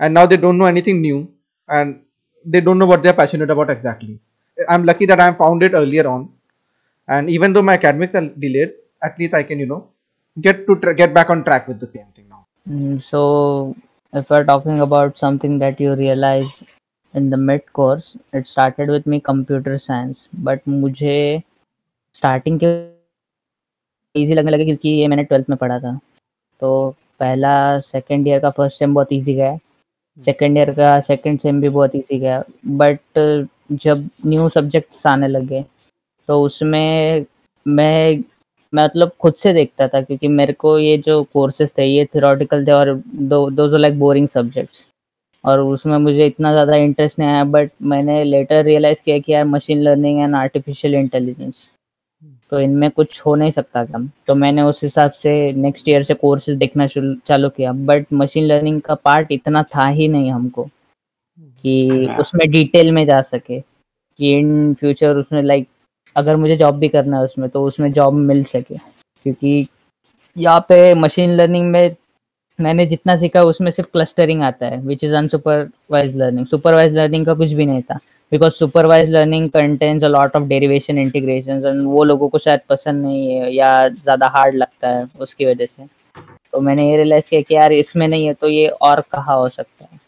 and 0.00 0.14
now 0.14 0.26
they 0.26 0.36
don't 0.36 0.58
know 0.58 0.70
anything 0.74 1.00
new 1.00 1.18
and 1.68 2.00
they 2.44 2.60
don't 2.60 2.78
know 2.78 2.86
what 2.86 3.02
they 3.02 3.10
are 3.10 3.20
passionate 3.20 3.50
about 3.50 3.70
exactly. 3.70 4.18
I'm 4.68 4.84
lucky 4.84 5.06
that 5.06 5.20
I 5.20 5.32
found 5.32 5.62
it 5.62 5.72
earlier 5.74 6.06
on 6.08 6.30
and 7.08 7.30
even 7.30 7.52
though 7.52 7.62
my 7.62 7.74
academics 7.74 8.14
are 8.14 8.26
delayed 8.26 8.72
at 9.02 9.18
least 9.18 9.34
I 9.34 9.42
can 9.42 9.58
you 9.58 9.66
know 9.66 9.88
get 10.40 10.66
to 10.66 10.94
get 10.94 11.14
back 11.14 11.30
on 11.30 11.44
track 11.44 11.68
with 11.68 11.80
the 11.80 11.86
same 11.86 12.06
thing 12.14 12.28
now. 12.28 12.46
Mm, 12.68 13.02
so 13.02 13.76
if 14.12 14.30
we're 14.30 14.44
talking 14.44 14.80
about 14.80 15.18
something 15.18 15.58
that 15.58 15.80
you 15.80 15.94
realize 15.94 16.62
in 17.14 17.30
the 17.30 17.36
mid 17.36 17.72
course 17.72 18.16
it 18.32 18.46
started 18.46 18.88
with 18.88 19.06
me 19.06 19.20
computer 19.20 19.78
science 19.78 20.28
but 20.32 20.66
मुझे 20.66 21.42
starting 22.12 22.58
के 22.58 22.72
easy 24.14 24.34
लगने 24.34 24.50
लगे 24.50 24.64
क्योंकि 24.64 24.88
ये 24.88 25.08
मैंने 25.08 25.24
twelfth 25.24 25.48
में 25.50 25.56
पढ़ा 25.58 25.78
था 25.80 25.98
तो 26.60 26.68
पहला 27.20 27.80
सेकेंड 27.80 28.28
ईयर 28.28 28.40
का 28.40 28.50
फ़र्स्ट 28.50 28.78
सेम 28.78 28.94
बहुत 28.94 29.12
इजी 29.12 29.34
गया 29.34 29.58
सेकेंड 30.18 30.56
ईयर 30.58 30.70
का 30.74 30.98
सेकेंड 31.02 31.38
सेम 31.40 31.60
भी 31.60 31.68
बहुत 31.68 31.94
ईजी 31.96 32.18
गया। 32.18 32.42
बट 32.66 33.18
जब 33.74 34.08
न्यू 34.26 34.48
सब्जेक्ट्स 34.48 35.06
आने 35.06 35.28
लगे 35.28 35.64
तो 36.28 36.40
उसमें 36.42 37.24
मैं 37.66 38.18
मतलब 38.72 39.10
खुद 39.20 39.34
से 39.34 39.52
देखता 39.52 39.86
था, 39.88 40.00
क्योंकि 40.00 40.28
मेरे 40.28 40.52
को 40.54 40.78
ये 40.78 40.96
जो 40.98 41.22
कोर्सेज 41.24 41.70
थे, 41.78 41.84
ये 41.84 42.04
थियोरेटिकल 42.04 42.66
थे 42.66 42.72
और 42.72 42.94
दो 43.06 43.48
दो 43.50 43.76
लाइक 43.76 43.98
बोरिंग 43.98 44.28
सब्जेक्ट्स 44.28 44.86
और 45.44 45.60
उसमें 45.60 45.96
मुझे 45.98 46.26
इतना 46.26 46.52
ज़्यादा 46.52 46.76
इंटरेस्ट 46.76 47.18
नहीं 47.18 47.28
आया 47.28 47.44
बट 47.46 47.70
मैंने 47.84 48.22
लेटर 48.24 48.64
रियलाइज़ 48.64 49.02
किया 49.04 49.18
कि 49.18 49.32
यार 49.32 49.44
machine 49.46 49.82
learning 49.82 50.20
and 50.20 50.34
artificial 50.36 50.94
intelligence 50.94 51.68
तो 52.52 52.60
इनमें 52.60 52.90
कुछ 52.90 53.20
हो 53.26 53.34
नहीं 53.34 53.50
सकता 53.50 53.84
था 53.84 53.98
तो 54.26 54.34
मैंने 54.34 54.62
उस 54.62 54.82
हिसाब 54.82 55.10
से 55.12 55.30
नेक्स्ट 55.52 55.88
ईयर 55.88 56.02
से 56.02 56.14
कोर्सेज 56.14 56.56
देखना 56.58 56.86
चालू 56.86 57.48
किया। 57.48 57.72
बट 57.72 58.06
मशीन 58.12 58.44
लर्निंग 58.44 58.80
का 58.80 58.94
पार्ट 58.94 59.32
इतना 59.32 59.62
था 59.74 59.86
ही 59.88 60.08
नहीं 60.08 60.30
हमको 60.32 60.64
कि 61.64 62.16
उसमें 62.20 62.50
डिटेल 62.50 62.92
में 62.92 63.04
जा 63.06 63.20
सके 63.22 63.60
कि 63.60 64.32
इन 64.38 64.74
फ्यूचर 64.74 65.16
उसमें 65.16 65.42
लाइक 65.42 65.68
अगर 66.16 66.36
मुझे 66.36 66.56
जॉब 66.56 66.78
भी 66.78 66.88
करना 66.88 67.18
है 67.18 67.24
उसमें 67.24 67.48
तो 67.50 67.64
उसमें 67.64 67.92
जॉब 67.92 68.14
मिल 68.14 68.42
सके। 68.44 68.76
क्योंकि 68.76 69.66
यहाँ 70.36 70.60
पे 70.68 70.94
मशीन 70.96 71.30
लर्निंग 71.30 71.70
में 71.70 71.94
मैंने 72.58 72.86
जितना 72.86 73.16
सीखा 73.16 73.42
उसमें 73.44 73.70
सिर्फ़ 73.70 73.90
क्लस्टरिंग 73.92 74.42
आता 74.42 74.66
है 74.66 74.80
which 74.82 75.04
is 75.04 75.14
unsupervised 75.14 76.16
learning 76.16 76.46
supervised 76.46 76.94
learning 76.94 77.26
का 77.26 77.34
कुछ 77.34 77.52
भी 77.52 77.66
नहीं 77.66 77.82
था 77.82 77.98
because 78.32 78.52
supervised 78.52 79.10
learning 79.14 79.48
contains 79.50 80.04
a 80.04 80.08
lot 80.08 80.36
of 80.36 80.44
derivation 80.44 80.98
integration 80.98 81.66
and 81.66 81.86
वो 81.86 82.04
लोगों 82.04 82.28
को 82.28 82.38
शायद 82.38 82.60
पसंद 82.70 83.04
नहीं 83.04 83.30
है 83.30 83.52
या 83.54 83.88
ज़्यादा 83.88 84.26
हार्ड 84.28 84.54
लगता 84.54 84.88
है 84.88 85.06
उसकी 85.20 85.46
वजह 85.46 85.66
से। 85.66 85.86
तो 86.52 86.60
मैंने 86.60 86.88
ये 86.90 86.96
रियलाइज़ 86.96 87.28
किया 87.30 87.40
कि 87.40 87.54
यार 87.54 87.72
इसमें 87.72 88.06
नहीं 88.08 88.26
है 88.26 88.34
तो 88.34 88.48
ये 88.48 88.66
और 88.68 89.00
कहाँ 89.12 89.36
हो 89.36 89.48
सकता 89.48 89.84
है? 89.84 89.98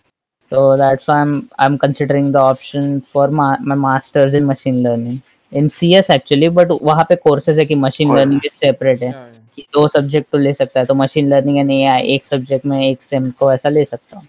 तो 0.52 0.76
that's 0.76 1.10
I 1.10 1.22
am 1.22 1.34
I 1.60 1.66
am 1.66 1.76
considering 1.76 2.32
the 2.32 2.36
option 2.36 2.98
for 3.12 3.30
my 3.32 3.56
masters 3.76 4.34
in 4.34 4.44
machine 4.44 4.82
learning 4.82 5.18
in 5.52 5.68
C 5.70 5.92
S 5.94 6.10
actually 6.10 6.48
but 6.50 6.72
वहाँ 6.82 7.04
पे 7.08 7.16
कोर्सेज 7.18 7.58
है 7.58 7.64
कि 7.66 7.74
मशीन 7.76 8.16
लर्निंग 8.16 8.40
इज़ 8.46 8.52
सेपरेट 8.54 9.02
है। 9.02 9.10
कि 9.60 9.66
दो 9.74 9.86
सब्जेक्ट 9.88 10.30
तो 10.32 10.38
ले 10.38 10.52
सकता 10.54 10.80
है 10.80 10.86
तो 10.86 10.94
मशीन 10.94 11.28
लर्निंग 11.30 11.58
एंड 11.58 11.70
एआई 11.70 12.02
एक 12.14 12.24
सब्जेक्ट 12.24 12.66
में 12.66 12.80
एक 12.82 13.02
सेम 13.02 13.30
को 13.38 13.52
ऐसा 13.52 13.68
ले 13.68 13.84
सकता 13.84 14.16
हूँ। 14.16 14.26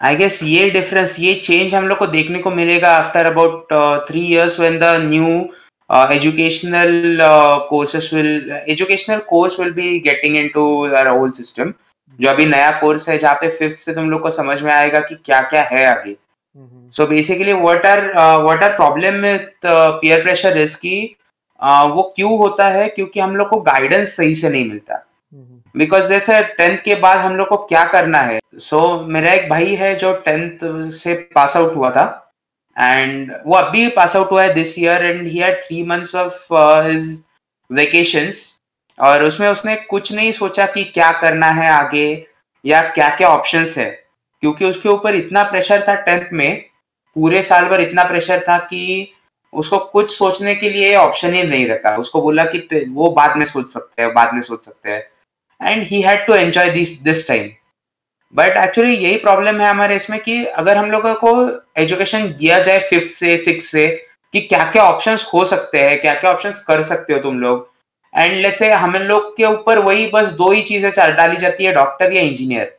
आई 0.00 0.16
गेस 0.16 0.42
ये 0.42 0.70
डिफरेंस 0.70 1.18
ये 1.20 1.34
चेंज 1.44 1.74
हम 1.74 1.86
लोग 1.88 1.98
को 1.98 2.06
देखने 2.06 2.38
को 2.38 2.50
मिलेगा 2.52 2.96
after 2.96 3.26
about 3.26 3.72
three 4.08 4.24
years 4.26 4.58
when 4.60 4.78
the 4.78 4.96
new 5.02 5.28
educational 5.90 7.18
courses 7.68 8.10
will 8.14 8.52
educational 8.68 9.18
course 9.28 9.58
will 9.60 9.72
be 9.72 9.98
getting 10.00 10.36
into 10.36 10.64
our 10.86 11.08
whole 11.08 11.30
system 11.38 11.72
जो 12.18 12.28
अभी 12.30 12.46
नया 12.46 12.70
कोर्स 12.80 13.08
है 13.08 13.18
जहाँ 13.18 13.34
पे 13.40 13.48
फिफ्थ 13.56 13.78
से 13.78 13.94
तुम 13.94 14.10
लोग 14.10 14.20
को 14.22 14.30
समझ 14.32 14.60
में 14.62 14.72
आएगा 14.72 15.00
कि 15.00 15.14
क्या 15.24 15.40
क्या 15.50 15.62
है 15.72 15.84
आगे। 15.86 16.16
So 16.94 17.06
basically 17.06 17.52
what 17.52 17.86
are 17.86 18.00
what 18.42 18.62
are 18.64 18.76
problem 18.76 19.14
with 19.22 19.50
peer 19.64 20.22
pressure 20.22 20.58
is 20.58 20.76
की 20.76 20.96
uh, 21.62 21.90
वो 21.90 22.02
क्यों 22.16 22.38
होता 22.38 22.68
है? 22.68 22.88
क्योंकि 22.88 23.20
हम 23.20 23.36
लोग 23.36 23.48
को 23.48 23.60
गाइडेंस 23.60 24.16
सही 24.16 24.34
से 24.34 24.48
नहीं 24.48 24.68
मिलता। 24.68 25.04
बिकॉज़ 25.76 26.08
जैसे 26.08 26.42
टेंथ 26.42 26.78
के 26.78 26.94
बाद 26.94 27.18
हम 27.18 27.36
लोग 27.36 27.48
को 27.48 27.56
क्या 27.56 27.84
करना 27.84 28.18
है? 28.18 28.40
सो 28.54 28.80
so, 28.80 29.08
मेरा 29.08 29.32
एक 29.32 29.48
भाई 29.50 29.74
है 29.74 29.94
जो 29.96 30.12
टेंथ 30.14 30.58
से 30.92 31.14
पास 31.34 31.56
आउट 31.56 31.74
हुआ 31.76 31.90
था। 31.90 32.32
एंड 32.78 33.32
वो 33.46 33.54
अभी 33.54 33.88
पास 33.88 34.16
आउट 34.16 34.30
हुआ 34.30 34.42
है 34.42 34.54
this 34.54 34.78
year 34.78 35.04
and 35.04 35.28
he 35.28 35.38
had 35.38 35.62
three 35.62 35.82
months 35.82 36.14
of 36.14 36.46
his 36.86 37.24
vacations 37.70 38.40
और 39.00 39.24
उसमें 39.24 39.48
उसने 39.48 39.76
कुछ 39.76 40.12
नहीं 40.12 40.32
सोचा 40.32 40.66
कि 40.66 40.84
क्या 40.84 41.10
करना 41.12 41.46
है 41.46 41.70
आगे 41.70 42.26
या 42.64 42.80
क्या 42.82 43.08
क्या 43.16 43.28
ऑप्शंस 43.28 43.78
है। 43.78 43.90
क्योंकि 44.40 44.64
उसके 44.64 44.88
ऊपर 44.88 45.14
इतना 45.14 45.42
प्रेशर 45.42 45.84
था 45.88 45.94
टेंथ 45.94 46.32
में 46.32 46.64
पूरे 47.16 47.42
साल 47.42 47.64
भर 47.64 47.80
इतना 47.80 48.04
प्रेशर 48.04 48.44
था 48.48 48.58
कि 48.58 49.12
उसको 49.54 49.78
कुछ 49.92 50.16
सोचने 50.16 50.54
के 50.54 50.70
लिए 50.70 50.94
ऑप्शन 50.96 51.34
ही 51.34 51.42
नहीं 51.42 51.66
रखा। 51.68 51.96
उसको 51.96 52.22
बोला 52.22 52.44
कि 52.46 52.84
वो 52.90 53.10
बाद 53.12 53.36
में 53.36 53.44
सोच 53.46 53.70
सकते 53.72 54.02
हैं 54.02 54.12
बाद 54.14 54.34
में 54.34 54.40
सोच 54.42 54.64
सकते 54.64 54.90
हैं। 54.90 55.02
And 55.60 55.82
he 55.86 56.00
had 56.02 56.26
to 56.26 56.34
enjoy 56.34 56.70
this 56.70 57.00
this 57.02 57.26
time 57.28 57.50
but 58.34 58.56
actually 58.58 58.94
यही 58.94 59.16
प्रॉब्लम 59.18 59.60
है 59.60 59.68
हमारे 59.68 59.96
इसमें 59.96 60.18
कि 60.20 60.44
अगर 60.44 60.76
हम 60.76 60.90
लोगों 60.90 61.14
को 61.16 61.30
एजुकेशन 61.80 62.26
दिया 62.30 62.58
जाए 62.60 62.78
फिफ्थ 62.88 63.14
से 63.14 63.36
सिक्स 63.38 63.70
से 63.70 63.86
कि 64.34 64.40
क्या 64.42 64.64
क्या 64.70 64.82
ऑप्शंस 64.84 65.28
हो 65.34 65.44
सकते 65.44 65.80
हैं 65.80 66.00
क्या 66.00 66.14
क्या 66.14 66.30
ऑप्शंस 66.30 66.58
कर 66.64 66.82
सकते 66.82 67.12
हो 67.12 67.18
तुम 67.20 67.40
लोग? 67.40 67.68
एंड 68.14 68.32
लेट्स 68.32 68.58
से 68.58 68.70
हम 68.72 68.94
लोग 68.94 69.36
के 69.36 69.44
ऊपर 69.44 69.78
वही 69.80 70.06
बस 70.14 70.28
दो 70.32 70.50
ही 70.52 70.62
चीज़ें 70.62 70.90
चाल 70.90 71.12
डाली 71.12 71.36
जाती 71.36 71.64
है 71.64 71.72
डॉक्टर 71.72 72.12
या 72.12 72.22
इंजीनियर 72.22 72.76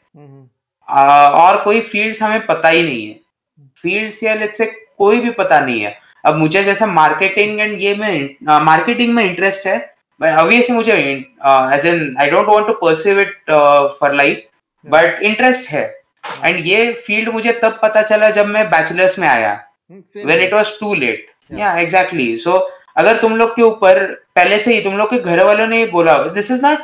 और 0.87 1.63
कोई 1.63 1.81
फील्ड्स 1.83 2.21
हमें 2.23 2.45
पता 2.45 2.69
ही 2.69 2.81
नहीं 2.83 3.07
है। 3.07 3.19
फील्ड्स 3.83 4.23
या 4.23 4.33
लेट्स 4.35 4.57
से 4.57 4.65
कोई 4.97 5.19
भी 5.19 5.29
पता 5.33 5.59
नहीं 5.59 5.81
है। 5.81 5.97
अब 6.25 6.35
मुझे 6.35 6.63
जैसा 6.63 6.85
मार्केटिंग 6.85 7.59
एंड 7.59 7.81
ये 7.81 7.95
में 7.95 8.35
मार्केटिंग 8.65 9.13
में 9.13 9.23
इंटरेस्ट 9.23 9.67
है 9.67 9.77
बट 10.21 10.37
ऑब्वियसली 10.37 10.75
मुझे 10.75 10.93
as 10.93 11.85
an 11.85 12.15
I 12.19 12.29
don't 12.29 12.47
want 12.47 12.67
to 12.67 12.73
perceive 12.73 13.19
it 13.21 13.37
for 13.99 14.13
life 14.13 14.43
but 14.85 15.21
interest 15.23 15.69
है। 15.69 15.83
एंड 16.45 16.65
ये 16.65 16.91
फ़ील्ड 17.07 17.29
मुझे 17.29 17.51
तब 17.51 17.79
पता 17.83 18.01
चला 18.01 18.29
जब 18.29 18.47
मैं 18.47 18.69
बैचलर्स 18.69 19.19
में 19.19 19.27
आया 19.27 19.53
when 19.91 20.39
it 20.39 20.53
was 20.53 20.71
too 20.79 20.93
late 20.95 21.25
yeah 21.53 21.77
exactly 21.79 22.35
so 22.37 22.57
अगर 22.97 23.17
तुम 23.17 23.35
लोग 23.37 23.55
के 23.55 23.61
ऊपर 23.61 24.03
पहले 24.35 24.59
से 24.59 24.73
ही 24.73 24.81
तुम 24.81 24.97
लोग 24.97 25.09
के 25.09 25.19
घर 25.19 25.43
वालों 25.43 25.67
ने 25.67 25.85
बोला 25.85 26.17
this 26.33 26.51
is 26.51 26.65
not 26.65 26.79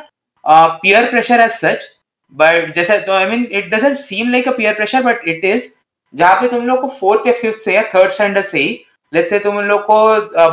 peer 0.82 1.10
pressure 1.10 1.40
as 1.40 1.50
such 1.50 1.88
but 2.34 2.74
जैसे 2.74 2.98
तो 2.98 3.12
I 3.12 3.26
mean 3.26 3.46
it 3.52 3.74
doesn't 3.74 3.96
seem 3.96 4.30
like 4.32 4.48
a 4.48 4.52
peer 4.52 4.74
pressure 4.74 5.02
but 5.02 5.28
it 5.28 5.44
is 5.44 5.68
जहाँ 6.14 6.40
पे 6.40 6.48
तुम 6.48 6.66
लोग 6.66 6.80
को 6.80 6.88
फोर्थ 7.00 7.26
या 7.26 7.32
फिफ्थ 7.32 7.60
से 7.60 7.74
या 7.74 7.82
थर्ड 7.94 8.12
स्टैंडर्ड 8.12 8.46
से 8.46 8.58
ही 8.58 8.80
लेट्स 9.12 9.30
से 9.30 9.38
तुम 9.38 9.58
लोग 9.60 9.82
को 9.86 9.98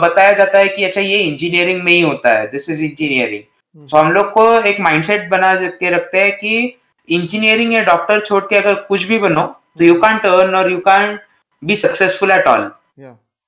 बताया 0.01 0.31
जाता 0.33 0.57
है 0.57 0.67
कि 0.67 0.83
अच्छा 0.83 1.01
ये 1.01 1.17
इंजीनियरिंग 1.19 1.81
में 1.83 1.91
ही 1.91 2.01
होता 2.01 2.37
है 2.37 2.47
दिस 2.51 2.69
इज़ 2.69 2.83
इंजीनियरिंग 2.83 3.43
तो 3.89 3.97
हम 3.97 4.11
लोग 4.11 4.31
को 4.31 4.43
एक 4.61 4.79
माइंडसेट 4.79 5.29
बना 5.29 5.53
के 5.53 5.89
रखते 5.89 6.21
हैं 6.21 6.31
कि 6.37 6.75
इंजीनियरिंग 7.09 7.73
या 7.73 7.81
डॉक्टर 7.83 8.19
छोड़ 8.25 8.43
के 8.45 8.55
अगर 8.55 8.73
कुछ 8.87 9.03
भी 9.03 9.19
बनो 9.19 9.45
तो 9.79 9.85
यू 9.85 9.93
कैंट 10.01 10.25
अर्न 10.25 10.55
और 10.55 10.71
you 10.71 10.77
can 10.87 11.17
be 11.63 11.75
successful 11.75 12.31
at 12.31 12.47
all 12.47 12.71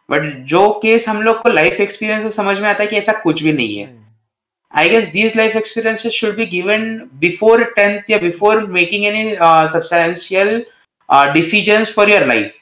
but 0.10 0.24
जो 0.46 0.70
केस 0.84 1.08
हम 1.10 1.22
लोग 1.22 1.42
को 1.42 1.50
लाइफ 1.50 1.80
एक्सपीरियंस 1.80 2.24
से 2.24 2.30
समझ 2.30 2.60
में 2.60 2.70
आता 2.70 2.84
है 2.84 2.88
कि 2.90 2.96
ऐसा 2.96 3.14
कुछ 3.24 3.44
भी 3.44 3.54
नहीं 3.54 3.78
है। 3.78 3.90
I 4.72 4.90
guess 4.90 5.08
these 5.10 5.38
life 5.38 5.56
experiences 5.56 6.14
should 6.14 6.36
be 6.36 6.46
given 6.46 6.86
before 7.20 7.64
tenth 7.76 8.10
या 8.10 8.18
before 8.18 8.66
making 8.80 9.06
any 9.06 9.36
substantial 9.74 10.64
decisions 11.34 11.94
for 11.96 12.10
your 12.12 12.26
life 12.28 12.58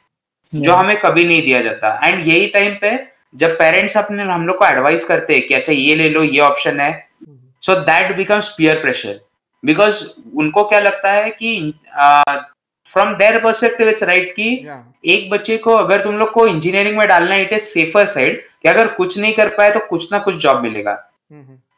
जो 0.54 0.74
हमें 0.74 1.00
कभी 1.00 1.24
नहीं 1.28 1.42
दिया 1.42 1.62
जाता। 1.62 2.00
एंड 2.04 2.28
यही 2.28 2.48
टाइम 2.48 2.76
पे 2.82 2.98
जब 3.36 3.58
पेरेंट्स 3.58 3.98
अपने 3.98 4.24
हम 4.24 4.46
लोग 4.48 4.58
को 4.58 4.66
एडवाइस 4.66 5.04
करते 5.06 5.34
हैं 5.34 5.48
कि 5.48 5.54
अच्छा 5.54 5.74
ये 5.74 5.96
ले 5.96 6.10
लो 6.10 6.24
ये 6.24 6.40
ऑप्शन 6.42 6.80
है। 6.80 6.92
So 7.64 7.76
that 7.82 8.16
becomes 8.18 8.50
peer 8.58 8.80
pressure 8.82 9.20
because 9.64 10.04
उनको 10.36 10.64
क्या 10.66 10.80
लगता 10.80 11.12
है 11.12 11.30
कि 11.32 11.74
from 12.94 13.14
their 13.16 13.40
perspective 13.40 13.90
it's 13.90 14.04
right 14.04 14.32
कि 14.36 14.50
एक 15.06 15.30
बच्चे 15.30 15.58
को 15.58 15.74
अगर 15.74 16.04
तुम 16.04 16.18
लोग 16.18 16.32
को 16.32 16.48
इंजीनियरिंग 16.48 16.98
में 16.98 17.08
डालना 17.08 17.36
है 17.36 17.42
इट 17.42 17.54
इज़ 17.54 17.64
सेफर 17.64 18.06
साइड 18.08 18.42
कि 18.62 18.70
अगर 18.70 18.88
कुछ 18.94 19.18
नहीं 19.18 19.34
कर 19.34 19.50
पाए 19.58 19.70
तो 19.72 19.80
कुछ 19.90 20.12
ना 20.12 20.20
कुछ 20.20 20.36
जॉब 20.36 20.62
मिलेगा। 20.64 20.94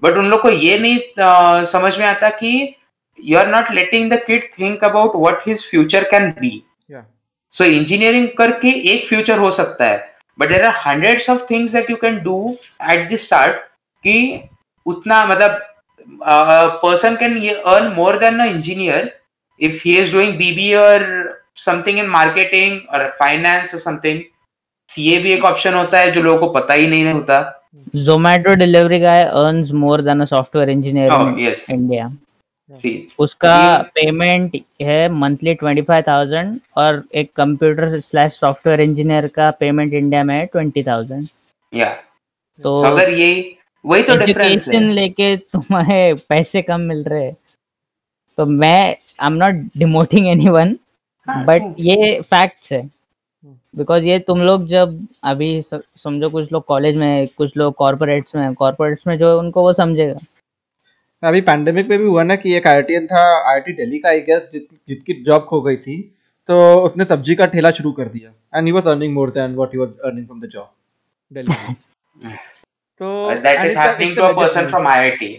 बट 0.03 0.17
उन 0.17 0.29
लोग 0.29 0.41
को 0.41 0.49
ये 0.49 0.77
नहीं 0.79 0.97
uh, 0.97 1.65
समझ 1.67 1.97
में 1.99 2.05
आता 2.05 2.29
कि 2.29 2.75
you 3.19 3.37
are 3.39 3.47
not 3.47 3.71
letting 3.71 4.11
the 4.11 4.21
kid 4.25 4.49
think 4.59 4.83
about 4.83 5.11
what 5.25 5.47
his 5.47 5.69
future 5.69 6.03
can 6.11 6.29
be 6.39 6.61
so 7.55 7.63
engineering 7.65 8.27
करके 8.37 8.69
एक 8.93 9.07
फ्यूचर 9.07 9.37
हो 9.37 9.51
सकता 9.51 9.85
है. 9.85 9.97
But 10.39 10.49
there 10.49 10.65
are 10.65 10.73
hundred 10.85 11.29
of 11.29 11.43
things 11.49 11.71
that 11.73 11.89
you 11.89 11.95
can 12.01 12.19
do 12.23 12.37
at 12.91 13.11
the 13.11 13.17
start 13.25 13.55
कि 14.03 14.17
उतना 14.85 15.25
मतलब 15.25 15.59
person 16.83 17.15
can 17.15 17.39
earn 17.47 17.91
more 17.95 18.17
than 18.19 18.39
a 18.39 18.45
engineer 18.45 19.11
if 19.59 19.81
he 19.85 19.97
is 19.99 20.11
doing 20.13 20.33
BBA 20.37 20.75
और 20.75 21.03
something 21.65 21.99
in 21.99 22.07
marketing 22.09 22.79
और 22.93 23.07
फाइनेंस 23.19 23.73
और 23.73 23.79
समथिंग 23.79 24.21
सीए 24.89 25.17
भी 25.21 25.31
एक 25.33 25.43
option 25.45 25.73
होता 25.73 25.99
है 25.99 26.11
जो 26.11 26.21
लोगों 26.21 26.47
को 26.47 26.53
पता 26.53 26.73
ही 26.73 26.87
नहीं 26.87 27.11
होता. 27.13 27.39
जोमैटो 28.05 28.55
डिलीवरी 28.55 28.99
का 29.01 29.11
earns 29.41 29.71
more 29.81 30.01
than 30.01 30.21
a 30.21 30.25
software 30.25 30.69
engineer 30.69 31.11
in 31.11 31.37
India 31.71 32.09
See, 32.79 32.97
उसका 33.19 33.55
पेमेंट 33.95 34.55
है 34.81 35.07
मंथली 35.11 35.53
ट्वेंटी 35.53 35.81
फाइव 35.81 36.03
थाउज़ेंड 36.07 36.59
और 36.77 37.03
एक 37.13 37.31
कंप्यूटर 37.35 37.99
स्लैश 37.99 38.33
सॉफ्टवेयर 38.33 38.81
इंजीनियर 38.81 39.27
का 39.27 39.49
पेमेंट 39.59 39.93
इंडिया 39.93 40.23
में 40.23 40.35
है 40.35 40.45
ट्वेंटी 40.45 40.83
थाउज़ेंड 40.83 41.27
या। 41.73 41.89
तो 42.61 42.75
अगर 42.85 43.09
ये 43.09 43.57
वही 43.85 44.03
तो 44.03 44.15
डिफरेंस 44.15 44.67
है। 44.69 44.79
लेके 44.83 45.35
तुम्हें 45.37 46.15
पैसे 46.29 46.61
कम 46.61 46.81
मिल 46.81 47.03
रहे 47.03 47.23
हैं। 47.25 47.35
तो 48.37 48.45
मैं 48.45 48.83
I 48.85 49.27
am 49.27 49.33
not 49.33 49.55
demoting 49.77 50.27
anyone 50.49 50.77
but 51.27 51.75
ये 51.79 52.19
फैक्ट्स 52.21 52.71
है। 52.71 52.81
Because 53.75 53.99
hmm. 53.99 54.09
ये 54.09 54.19
तुम 54.19 54.41
लोग 54.41 54.67
जब 54.67 54.99
अभी 55.23 55.61
समझो 55.63 56.29
कुछ 56.29 56.51
लोग 56.51 56.65
कॉलेज 56.65 56.95
में 56.97 57.27
कुछ 57.37 57.57
लोग 57.57 57.73
कॉर्पोरेट्स 57.75 58.35
में 58.35 58.53
कॉर्पोरेट्स 58.53 59.07
में 59.07 59.17
जो 59.17 59.37
उनको 59.39 59.61
वो 59.61 59.73
समझेगा। 59.73 60.19
अभी 61.23 61.41
पैंडेमिक 61.41 61.87
में 61.87 61.97
भी 61.99 62.05
हुआ 62.05 62.23
ना 62.23 62.35
कि 62.35 62.53
एक 62.55 62.67
आई 62.67 62.99
था 63.07 63.23
आई 63.51 63.73
दिल्ली 63.73 63.99
का 63.99 64.09
आई 64.09 64.19
गेस 64.21 64.49
जिसकी 64.53 65.13
जॉब 65.23 65.45
खो 65.49 65.61
गई 65.61 65.75
थी 65.77 66.01
तो 66.49 66.57
उसने 66.85 67.05
सब्ज़ी 67.05 67.35
का 67.35 67.45
ठेला 67.45 67.71
शुरू 67.71 67.91
कर 67.91 68.07
दिया। 68.07 68.29
And 68.57 68.67
he 68.67 68.71
was 68.71 68.87
earning 68.87 69.13
more 69.13 69.29
than 69.29 69.55
what 69.55 69.73
he 69.73 69.79
was 69.79 69.89
earning 70.05 70.25
from 70.25 70.41
the 70.41 70.49
job 70.53 70.71
Delhi 71.31 72.33
तो 73.01 73.35
that 73.41 73.65
is 73.65 73.77
happening 73.79 74.15
to 74.15 74.23
a 74.23 74.31
person 74.31 74.67
from 74.67 74.87
IIT 74.87 75.33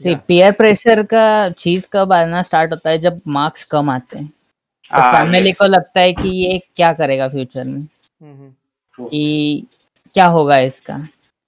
see 0.00 0.14
peer 0.28 0.52
pressure 0.52 1.02
का 1.02 1.48
चीज़ 1.58 1.86
कब 1.92 2.12
आना 2.12 2.42
स्टार्ट 2.42 2.70
होता 2.72 2.90
है 2.90 2.98
जब 2.98 3.20
मार्क्स 3.28 3.64
कम 3.64 3.90
आते 3.90 4.18
हैं। 4.18 4.26
तो 4.26 5.00
फैमिली 5.12 5.52
ah, 5.52 5.58
को 5.58 5.66
लगता 5.66 6.00
है 6.00 6.12
कि 6.12 6.28
ये 6.28 6.58
क्या 6.76 6.92
करेगा 6.92 7.28
फ्यूचर 7.28 7.64
में। 7.64 7.80
mm-hmm. 7.80 9.08
कि 9.10 9.66
क्या 10.14 10.26
होगा 10.26 10.56
इसका। 10.58 10.96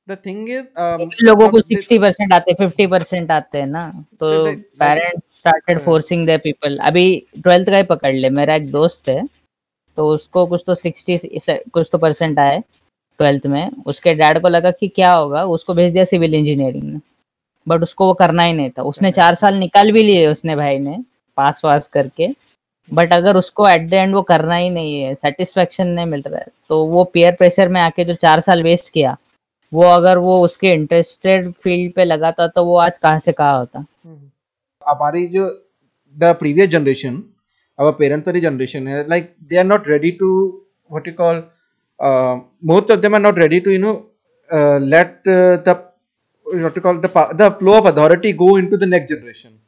द 0.08 0.16
थिंग 0.26 0.48
इज़ 0.50 0.64
लोगों 1.24 1.48
को 1.48 1.60
60 1.60 1.98
परसेंट 2.00 2.32
आते 2.32 2.50
हैं 2.50 2.56
50 2.60 2.86
परसेंट 2.90 3.30
आते 3.30 3.58
हैं 3.58 3.66
ना। 3.66 3.86
तो 4.20 4.44
parents 4.78 5.38
started 5.38 5.78
forcing 5.80 6.26
their 6.26 6.38
people 6.38 6.76
अभी 6.88 7.04
ट्वेल्थ 7.36 7.70
का 7.70 7.76
ही 7.76 7.82
पकड़ 7.84 8.14
ले 8.14 8.30
मेरा 8.30 8.54
एक 8.54 8.70
दोस्त 8.70 9.08
है 9.08 9.24
तो 9.98 10.08
उसको 10.08 10.44
कुछ 10.46 10.62
तो 10.66 10.74
60 10.76 11.58
कुछ 11.72 11.88
तो 11.92 11.98
परसेंट 11.98 12.38
आए 12.38 12.60
ट्वेल्थ 13.20 13.46
में। 13.46 13.70
उसके 13.86 14.14
डैड 14.14 14.40
को 14.42 14.48
लगा 14.48 14.70
कि 14.70 14.88
क्या 14.88 15.12
होगा 15.12 15.44
उसको 15.46 15.74
भेज 15.74 15.92
दिया 15.92 16.04
सिविल 16.04 16.34
इंजीनियरिंग 16.34 16.84
में 16.84 17.00
बट 17.66 17.82
उसको 17.82 18.06
वो 18.06 18.14
करना 18.14 18.42
ही 18.42 18.52
नहीं 18.52 18.70
था। 18.70 18.82
उसने 18.82 19.10
चार 19.12 19.34
साल 19.34 19.54
निकाल 19.56 19.92
भी 19.92 20.02
लिए 20.02 20.26
उसने 20.28 20.56
भाई 20.56 20.78
ने 20.78 20.98
पास 21.38 21.60
वास 21.64 21.88
करके। 21.88 22.28
बट 22.88 23.12
अगर 23.12 23.36
उसको 23.36 23.68
एट 23.68 23.88
द 23.90 23.94
एंड 23.94 24.14
वो 24.14 24.22
करना 24.24 24.56
ही 24.56 24.70
नहीं 24.70 25.00
है 25.00 25.14
सेटिस्फेक्शन 25.16 25.86
नहीं 25.88 26.06
मिल 26.06 26.22
रहा 26.22 26.38
है 26.38 26.46
तो 26.68 26.84
वो 26.86 27.04
पेयर 27.04 27.34
प्रेशर 27.34 27.68
में 27.68 27.80
आके 27.80 28.04
जो 28.04 28.14
चार 28.14 28.40
साल 28.40 28.62
वेस्ट 28.62 28.92
किया 28.92 29.16
वो 29.72 29.82
अगर 29.84 30.18
वो 30.18 30.40
उसके 30.44 30.68
इंटरेस्टेड 30.70 31.50
फ़ील्ड 31.52 31.92
पे 31.94 32.04
लगाता 32.04 32.46
तो 32.48 32.64
वो 32.64 32.76
आज 32.78 32.98
कहाँ 32.98 33.18
से 33.18 33.32
कहा 33.32 33.56
होता? 33.56 33.84
हमारी 34.82 35.26
जो 35.26 35.48
the 36.16 36.34
previous 36.40 36.68
generation 36.70 37.22
our 37.78 37.92
parents 37.92 38.28
वाली 38.28 38.40
जनरेशन 38.40 38.88
है 38.88 39.08
like 39.08 39.34
they 39.42 39.56
are 39.56 39.64
not 39.64 39.88
ready 39.88 40.10
to 40.20 40.30
what 40.90 41.08
you 41.08 41.14
call 41.14 41.42
most 42.70 42.90
of 42.90 43.00
them 43.00 43.14
are 43.14 43.20
not 43.20 43.38
ready 43.38 43.60
to 43.60 43.70
you 43.70 43.78
know 43.80 43.92
let 44.86 45.28
the 45.28 45.76
what 46.46 46.76
you 46.76 46.82
call 46.82 46.98
the 46.98 47.10
the 47.36 47.48
flow 47.58 47.72
of 47.72 47.88
authority 47.88 48.32
go 48.42 48.58
into 48.58 48.76
the 48.76 48.88
next 48.88 49.12
generation 49.14 49.58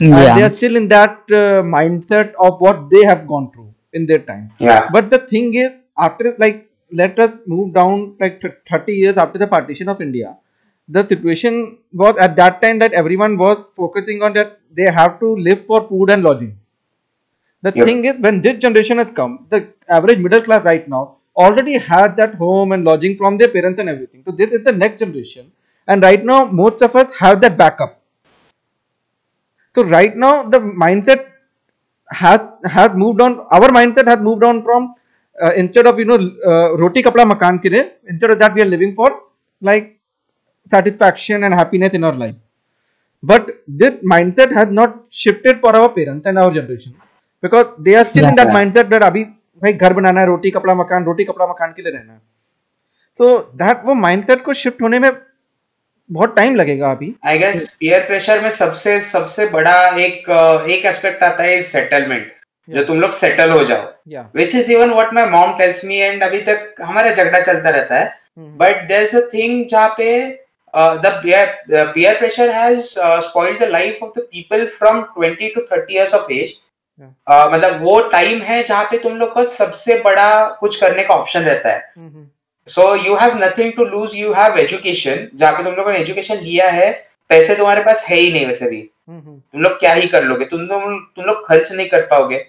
they 0.00 0.42
are 0.42 0.50
still 0.50 0.76
in 0.76 0.88
that 0.88 1.32
mindset 1.68 2.34
of 2.48 2.62
what 2.62 2.82
they 2.94 3.06
have 3.06 3.24
gone 3.26 3.46
through 3.46 3.72
in 3.94 4.06
their 4.06 4.24
time 4.28 4.90
but 4.92 5.14
the 5.14 5.26
thing 5.32 5.56
is 5.56 5.72
after 6.00 6.34
like 6.40 6.68
let 6.92 7.18
us 7.18 7.32
move 7.46 7.74
down 7.74 8.16
like 8.20 8.42
30 8.42 8.92
years 8.92 9.16
after 9.16 9.38
the 9.38 9.46
partition 9.46 9.88
of 9.88 10.00
india. 10.00 10.36
The 10.88 11.06
situation 11.06 11.78
was 11.92 12.16
at 12.18 12.36
that 12.36 12.60
time 12.60 12.78
that 12.80 12.92
everyone 12.92 13.38
was 13.38 13.64
focusing 13.76 14.22
on 14.22 14.32
that 14.34 14.60
they 14.72 14.84
have 14.84 15.20
to 15.20 15.36
live 15.36 15.64
for 15.66 15.86
food 15.88 16.10
and 16.10 16.22
lodging. 16.22 16.58
The 17.62 17.72
yep. 17.74 17.86
thing 17.86 18.04
is 18.04 18.16
when 18.18 18.42
this 18.42 18.58
generation 18.58 18.98
has 18.98 19.10
come 19.12 19.46
the 19.50 19.68
average 19.88 20.18
middle 20.18 20.42
class 20.42 20.64
right 20.64 20.86
now 20.88 21.16
already 21.36 21.78
has 21.78 22.14
that 22.16 22.34
home 22.34 22.72
and 22.72 22.84
lodging 22.84 23.16
from 23.16 23.38
their 23.38 23.48
parents 23.48 23.80
and 23.80 23.88
everything. 23.88 24.22
So 24.26 24.32
this 24.32 24.50
is 24.50 24.64
the 24.64 24.72
next 24.72 24.98
generation. 24.98 25.52
And 25.86 26.02
right 26.02 26.24
now 26.24 26.44
most 26.46 26.82
of 26.82 26.94
us 26.96 27.12
have 27.18 27.40
that 27.40 27.56
backup. 27.56 28.00
So 29.74 29.82
right 29.82 30.16
now 30.16 30.42
the 30.42 30.58
mindset 30.58 31.28
has 32.10 32.40
has 32.66 32.94
moved 32.94 33.20
on 33.20 33.38
our 33.50 33.68
mindset 33.70 34.06
has 34.06 34.20
moved 34.20 34.44
on 34.44 34.62
from 34.62 34.94
uh, 35.44 35.52
instead 35.62 35.86
of 35.90 35.98
you 35.98 36.06
know 36.10 36.18
uh, 36.50 36.68
roti 36.82 37.02
kapda 37.08 37.24
makan 37.32 37.58
kire 37.64 37.82
instead 38.12 38.30
of 38.34 38.38
that 38.42 38.54
we 38.56 38.62
are 38.64 38.70
living 38.74 38.94
for 39.00 39.10
like 39.62 39.86
satisfaction 40.74 41.44
and 41.44 41.54
happiness 41.60 41.92
in 41.98 42.04
our 42.08 42.16
life 42.24 42.38
but 43.22 43.46
this 43.80 43.94
mindset 44.14 44.50
has 44.58 44.68
not 44.80 44.92
shifted 45.22 45.60
for 45.64 45.72
our 45.80 45.90
parents 45.98 46.26
and 46.26 46.38
our 46.38 46.52
generation 46.58 46.94
because 47.42 47.66
they 47.78 47.94
are 47.94 48.04
still 48.04 48.24
yeah, 48.24 48.30
in 48.30 48.36
that 48.36 48.50
yeah. 48.50 48.58
mindset 48.58 48.88
that 48.94 49.02
अभी 49.02 49.24
भाई 49.62 49.72
घर 49.72 49.92
बनाना 49.92 50.20
है 50.20 50.26
रोटी 50.26 50.50
कपड़ा 50.50 50.74
मकान 50.74 51.04
रोटी 51.04 51.24
कपड़ा 51.24 51.46
मकान 51.46 51.72
के 51.72 51.82
लिए 51.82 51.92
रहना 51.92 52.12
है 52.12 52.20
तो 53.18 53.38
दैट 53.62 53.84
वो 53.84 53.94
माइंडसेट 53.94 54.42
को 54.44 54.54
शिफ्ट 54.60 54.82
होने 54.82 54.98
में 54.98 55.10
बहुत 56.10 56.34
टाइम 56.36 56.54
लगेगा 56.56 56.90
अभी 56.90 57.14
आई 57.26 57.38
गेस 57.38 57.64
पीयर 57.80 58.00
प्रेशर 58.06 58.40
में 58.42 58.50
सबसे 58.50 59.00
सबसे 59.10 59.46
बड़ा 59.50 59.76
एक 60.06 60.30
एक 60.76 60.84
एस्पेक्ट 60.84 61.22
आता 61.24 61.42
है 61.42 61.60
सेटलमेंट 61.62 62.32
yeah. 62.68 62.76
जो 62.76 62.84
तुम 62.84 63.00
लोग 63.00 63.10
सेटल 63.12 63.50
हो 63.50 63.64
जाओ। 63.64 63.82
Which 64.36 64.54
is 64.54 64.70
even 64.72 64.90
what 64.90 65.12
my 65.14 65.26
mom 65.30 65.56
tells 65.58 65.84
me 65.84 65.98
and 65.98 66.22
अभी 66.22 66.40
तक 66.42 66.74
हमारा 66.82 67.10
झगड़ा 67.12 67.40
चलता 67.40 67.70
रहता 67.70 67.98
है। 67.98 68.14
बट 68.58 68.90
इज़ 68.92 69.16
अ 69.16 69.20
थिंग 69.34 69.66
जहाँ 69.70 69.94
पे 69.98 70.08
the 70.74 71.12
peer 71.94 72.14
pressure 72.18 72.50
has 72.50 72.80
spoiled 73.22 73.58
the 73.60 73.68
life 73.70 74.02
of 74.02 74.10
the 74.18 74.22
people 74.22 74.66
from 74.76 75.02
20 75.18 75.54
to 75.54 75.60
30 75.72 75.90
years 75.90 76.14
of 76.14 76.32
age 76.32 76.54
मतलब 77.00 77.82
वो 77.82 78.00
टाइम 78.10 78.40
है 78.42 78.62
जहाँ 78.62 78.84
पे 78.90 78.98
तुम 78.98 79.16
लोग 79.16 79.34
का 79.34 79.44
सबसे 79.50 79.98
बड़ा 80.02 80.44
कुछ 80.60 80.76
करने 80.76 81.04
का 81.04 81.14
ऑप्शन 81.14 81.42
रहता 81.42 81.68
है. 81.68 81.92
So 82.68 82.94
you 82.96 83.14
have 83.16 83.36
nothing 83.38 83.72
to 83.72 83.84
lose 83.86 84.14
you 84.16 84.32
have 84.32 84.58
education 84.58 85.26
जहाँ 85.34 85.52
पे 85.52 85.64
तुम 85.64 85.72
लोगों 85.74 85.92
ने 85.92 85.98
एजुकेशन 85.98 86.36
लिया 86.38 86.70
है 86.70 86.90
पैसे 87.30 87.54
तुम्हारे 87.56 87.82
पास 87.84 88.04
है 88.08 88.16
ही 88.16 88.32
नहीं 88.32 88.46
वैसे 88.46 88.70
भी। 88.70 88.80
तुम 89.10 89.62
लोग 89.62 89.78
क्या 89.78 89.92
ही 89.92 90.08
कर 90.08 90.24
लोगे? 90.24 90.44
तुम 90.44 90.60
लोग 90.60 90.82
तुम 91.16 91.24
लोग 91.24 91.46
खर्च 91.46 91.72
नहीं 91.72 91.88
कर 91.88 92.00
पाओगे। 92.06 92.44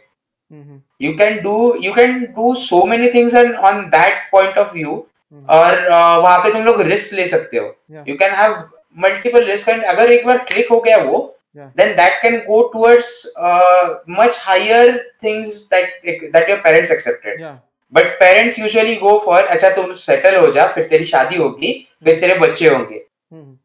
You 1.02 1.13
can 1.18 1.42
do 1.44 1.58
you 1.84 1.94
can 1.94 2.20
do 2.36 2.54
so 2.56 2.84
many 2.86 3.10
things 3.13 3.36
on 3.36 3.84
that 3.89 4.30
point 4.32 4.58
of 4.58 4.74
view 4.74 5.04
और 5.50 5.78
uh, 5.78 6.18
वहाँ 6.24 6.39
पे 6.39 6.52
तुम 6.54 6.63
लोग 6.66 6.82
रिस्क 6.82 7.13
ले 7.13 7.28
सकते 7.28 7.58
हो। 7.58 7.76
You 8.08 8.16
can 8.18 8.34
have 8.36 8.56
multiple 8.98 9.46
risk 9.46 9.70
and 9.70 9.84
अगर 9.84 10.12
एक 10.12 10.26
बार 10.28 10.38
क्लिक 10.48 10.72
हो 10.72 10.80
गया 10.82 10.98
वो 11.04 11.30
then 11.78 11.92
that 11.98 12.16
can 12.22 12.36
go 12.46 12.60
towards 12.70 13.10
uh, 13.48 13.89
much 14.20 14.38
higher 14.46 14.86
things 15.24 15.52
that 15.70 16.08
that 16.36 16.48
your 16.52 16.58
parents 16.63 16.94
accepted. 16.96 17.39
Yeah. 17.39 17.54
But 17.94 18.06
parents 18.20 18.58
usually 18.60 18.96
go 18.96 19.18
for 19.26 19.44
अच्छा 19.44 19.70
तुम 19.70 19.92
सेटल 19.94 20.36
हो 20.36 20.52
जा 20.52 20.66
फिर 20.68 20.88
तेरी 20.89 21.06
शादी 21.06 21.36
होगी 21.38 21.74
फिर 22.06 22.20
तेरे 22.20 22.38
बच्चे 22.39 22.68
होंगे। 22.68 23.02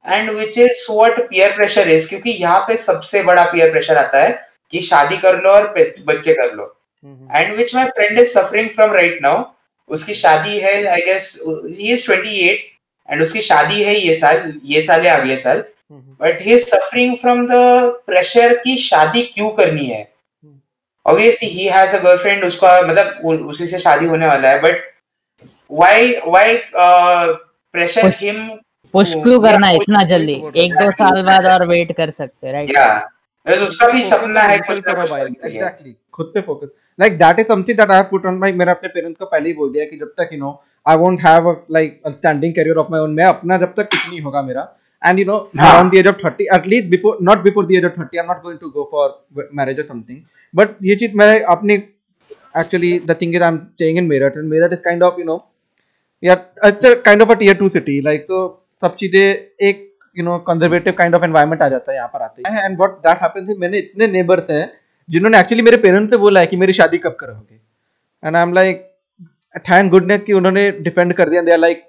And 0.06 0.30
which 0.30 0.58
is 0.58 0.84
what 0.90 1.20
peer 1.30 1.54
pressure 1.56 1.88
is 1.90 2.08
क्योंकि 2.08 2.30
यहाँ 2.30 2.58
पे 2.68 2.76
सबसे 2.76 3.22
बड़ा 3.22 3.44
पियर 3.52 3.70
प्रेशर 3.70 3.98
आता 3.98 4.22
है 4.22 4.30
कि 4.72 4.80
शादी 4.82 5.16
कर 5.16 5.40
लो 5.42 5.50
और 5.50 5.72
बच्चे 6.06 6.34
कर 6.34 6.54
लो। 6.54 6.74
And 7.04 7.54
which 7.56 7.74
my 7.74 7.84
friend 7.86 8.18
is 8.18 8.28
suffering 8.28 8.68
from 8.70 8.92
right 8.92 9.18
now 9.22 9.44
उसकी 9.90 10.14
शादी 10.14 10.58
है 10.58 10.84
I 10.86 11.00
guess 11.02 11.32
he 11.46 11.92
is 11.92 12.04
twenty 12.06 12.38
eight 12.48 12.66
and 13.08 13.22
उसकी 13.22 13.40
शादी 13.40 13.82
है 13.82 13.94
ये 13.96 14.14
साल 14.14 14.52
ये 14.64 14.80
साल 14.80 15.06
या 15.06 15.16
अगले 15.16 15.36
साल. 15.36 15.64
But 15.92 16.40
he 16.42 16.54
is 16.54 16.64
suffering 16.66 17.16
from 17.16 17.46
the 17.46 17.50
pressure 18.06 18.54
की 18.64 18.76
शादी 18.78 19.22
क्यों 19.24 19.50
करनी 19.50 19.86
है? 19.86 20.06
Obviously 21.06 21.48
he 21.48 21.66
has 21.66 21.96
a 21.96 21.98
girlfriend 22.02 22.44
उसका 22.44 22.80
मतलब 22.82 23.46
उसी 23.48 23.66
से 23.66 23.78
शादी 23.78 24.06
होने 24.06 24.26
वाला 24.26 24.48
है 24.48 24.60
but 24.62 24.82
why 25.70 26.10
why 26.26 26.56
pressure 26.74 28.12
him 28.20 28.48
push 28.94 29.14
क्यों 29.14 29.40
करना 29.42 29.66
है 29.66 29.76
इतना 29.76 30.02
जल्दी? 30.10 30.34
एक 30.56 30.72
दो 30.74 30.90
साल 30.92 31.22
बाद 31.22 31.46
और 31.46 31.66
वेट 31.68 31.92
कर 31.96 32.10
सकते 32.10 32.52
राइट 32.52 32.74
या 32.76 33.64
उसका 33.64 33.88
भी 33.88 34.02
सपना 34.04 34.42
है 34.42 34.58
कुछ 34.58 34.80
करो 34.80 35.06
भाई 35.06 35.22
एग्जैक्टली 35.22 35.96
खुद 36.12 36.30
पे 36.34 36.40
focus 36.40 36.68
like 36.98 37.18
that 37.18 37.38
is 37.40 37.46
something 37.46 37.78
that 37.78 37.90
I 37.90 37.96
have 37.96 38.06
put 38.10 38.26
on 38.26 38.38
my 38.38 38.52
मैंने 38.60 38.70
अपने 38.70 38.88
पेरेंट्स 38.88 39.18
को 39.18 39.26
पहले 39.26 39.48
ही 39.48 39.54
बोल 39.54 39.72
दिया 39.72 39.84
कि 39.84 39.96
जब 39.96 40.12
तक 40.20 40.30
you 40.32 40.38
know 40.38 40.60
I 40.86 40.96
won't 40.96 41.20
have 41.26 41.50
like 41.72 42.00
a 42.06 42.10
standing 42.10 42.54
career 42.54 42.76
of 42.78 42.92
my 42.92 43.00
own 43.00 43.14
मैं 43.14 43.24
अपना 43.24 43.58
जब 43.58 43.74
तक 43.76 43.90
कुछ 43.90 44.08
नहीं 44.08 44.20
होगा 44.20 44.42
मेरा 44.42 44.68
and 45.02 45.18
you 45.18 45.24
know 45.24 45.48
yeah. 45.52 45.72
around 45.72 45.92
the 45.92 45.98
age 45.98 46.06
of 46.06 46.16
30 46.20 46.46
at 46.50 46.64
least 46.66 46.90
before 46.90 47.16
not 47.20 47.44
before 47.44 47.64
the 47.66 47.76
age 47.78 47.84
of 47.84 47.94
30 47.94 48.20
i'm 48.20 48.26
not 48.26 48.42
going 48.42 48.58
to 48.58 48.70
go 48.70 48.86
for 48.92 49.04
marriage 49.52 49.78
or 49.78 49.86
something 49.86 50.16
but 50.54 50.74
ये 50.82 50.96
चीज़ 51.02 51.12
मैं 51.16 51.28
अपने 51.54 51.76
actually 52.54 52.90
the 53.10 53.16
thing 53.20 53.34
is 53.34 53.44
i'm 53.48 53.58
staying 53.74 54.00
in 54.02 54.08
meerut 54.12 54.38
and 54.40 54.50
meerut 54.52 54.74
is 54.76 54.82
kind 54.86 55.04
of 55.08 55.18
you 55.18 55.26
know 55.28 55.38
yeah 56.22 56.42
it's 56.70 56.88
a 56.90 56.96
kind 57.08 57.22
of 57.22 57.30
a 57.30 57.36
tier 57.36 57.54
2 57.60 57.70
city 57.76 58.00
like 58.08 58.26
तो 58.28 58.40
सब 58.82 58.96
चीज़ें 58.96 59.22
एक 59.68 59.78
you 60.16 60.24
know 60.24 60.38
conservative 60.48 60.92
kind 60.98 61.14
of 61.14 61.24
environment 61.24 61.62
आ 61.62 61.68
जाता 61.68 61.90
है 61.92 61.96
यहाँ 61.96 62.08
पर 62.08 62.22
आते 62.22 62.42
हैं 62.46 62.64
एंड 62.64 62.76
व्हाट 62.78 62.90
दैट 63.06 63.22
हैपेंस 63.22 63.56
मैंने 63.60 63.78
इतने 63.78 64.06
नेबर्स 64.08 64.50
हैं 64.50 64.66
जिन्होंने 65.08 65.38
एक्चुअली 65.40 65.62
मेरे 65.62 65.76
पेरेंट्स 65.76 66.10
से 66.10 66.16
बोला 66.16 66.40
है 66.40 66.46
कि 66.46 66.56
मेरी 66.56 66.72
शादी 66.72 66.98
कब 66.98 67.16
करोगे? 67.20 67.60
And 68.22 68.36
I 68.36 68.42
am 68.42 68.52
like 68.52 68.84
thank 69.70 69.90
goodness 69.90 70.22
कि 70.22 70.32
उन्होंने 70.32 70.70
डिफेंड 70.70 71.12
कर 71.14 71.28
दिया। 71.28 71.42
दिया 71.42 71.56
लाइक 71.56 71.84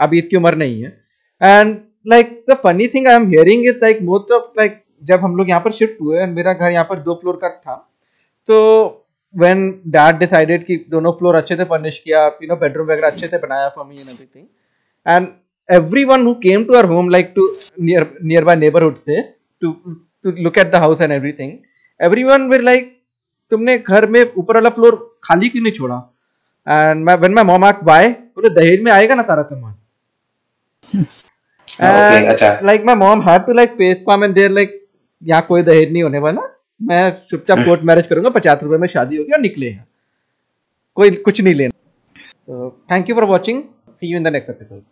अभी 0.00 0.18
इतनी 0.18 0.38
उम्र 0.38 0.56
नहीं 0.56 0.82
है। 0.82 0.90
And 1.40 1.76
like 2.06 2.38
the 2.50 2.54
funny 2.64 2.88
thing 2.88 3.06
I 3.08 3.14
am 3.14 3.28
hearing 3.28 3.66
is 3.66 3.78
like 3.82 4.02
most 4.02 4.32
of 4.32 4.50
like 4.58 4.82
जब 5.02 5.20
हम 5.20 5.36
लोग 5.36 5.48
यहाँ 5.48 5.60
पर 5.60 5.72
शिफ्ट 5.72 6.00
हुए 6.00 6.20
एंड 6.20 6.34
मेरा 6.34 6.52
घर 6.52 6.70
यहाँ 6.70 6.84
पर 6.90 6.98
दो 7.00 7.14
फ्लोर 7.14 7.38
का 7.42 7.48
था 7.50 7.74
तो 8.48 8.58
वेन 9.34 9.68
डैड 9.88 10.18
डिसाइडेड 10.18 10.64
कि 10.66 10.76
दोनों 10.90 11.12
फ्लोर 11.12 11.34
अच्छे 11.34 11.56
से 11.56 11.64
फर्निश 11.64 11.98
किया 11.98 12.24
यू 12.42 12.48
नो 12.48 12.56
बेडरूम 12.56 12.86
वगैरह 12.86 13.06
अच्छे 13.06 13.26
से 13.26 13.38
बनाया 13.38 13.68
for 13.68 13.86
me 13.86 14.00
and 14.00 14.08
everything 14.08 14.46
and 15.06 15.28
everyone 16.04 16.26
who 16.26 16.34
came 16.42 16.64
to 16.64 16.76
our 16.78 16.84
home 16.84 17.10
like 17.10 17.32
to 17.36 17.46
near 17.80 18.06
nearby 18.44 18.56
neighbourhood 18.56 18.96
से 18.96 19.20
to 19.62 19.72
to 20.24 20.32
look 20.38 20.58
at 20.58 20.70
the 20.72 20.82
house 20.84 21.00
and 21.00 21.12
everything 21.12 21.50
thing 21.50 21.58
everything 22.02 22.30
everyone 22.30 22.44
were 22.52 22.62
like 22.68 22.86
तुमने 23.50 23.78
घर 23.78 24.06
में 24.06 24.20
ऊपर 24.38 24.54
वाला 24.54 24.70
फ्लोर 24.70 24.96
खाली 25.24 25.48
क्यों 25.48 25.62
नहीं 25.62 25.72
छोड़ा? 25.72 25.96
And 26.66 27.10
when 27.10 27.34
my 27.38 27.44
mom 27.50 27.64
asked 27.68 27.84
why 27.90 28.04
बोले 28.36 28.48
दहेज 28.60 28.82
में 28.82 28.92
आएगा 28.92 29.14
ना 29.14 29.22
तारा 29.22 29.74
and 31.80 32.26
अच्छा। 32.30 32.48
like 32.60 32.84
my 32.84 32.94
mom 32.94 33.22
had 33.28 33.46
to 33.46 33.54
like 33.58 33.76
face 33.76 34.00
palm 34.08 34.24
and 34.26 34.34
they're 34.38 34.54
like 34.58 34.72
यहाँ 35.22 35.42
कोई 35.48 35.62
दहेज 35.62 35.92
नहीं 35.92 36.02
होने 36.02 36.18
वाला। 36.18 36.42
मैं 36.82 37.10
चुपचाप 37.30 37.58
कोर्ट 37.66 37.82
मैरिज 37.90 38.06
करूँगा 38.06 38.30
पचास 38.30 38.62
रुपए 38.62 38.78
में 38.78 38.88
शादी 38.88 39.16
होगी 39.16 39.32
और 39.32 39.40
निकले 39.40 39.68
हैं। 39.68 39.86
कोई 40.94 41.10
कुछ 41.26 41.40
नहीं 41.40 41.54
लेना। 41.54 42.68
Thank 42.92 43.08
you 43.10 43.14
for 43.14 43.24
watching 43.24 43.62
see 43.90 44.06
you 44.06 44.16
in 44.16 44.24
the 44.24 44.28
next 44.28 44.50
episode 44.50 44.82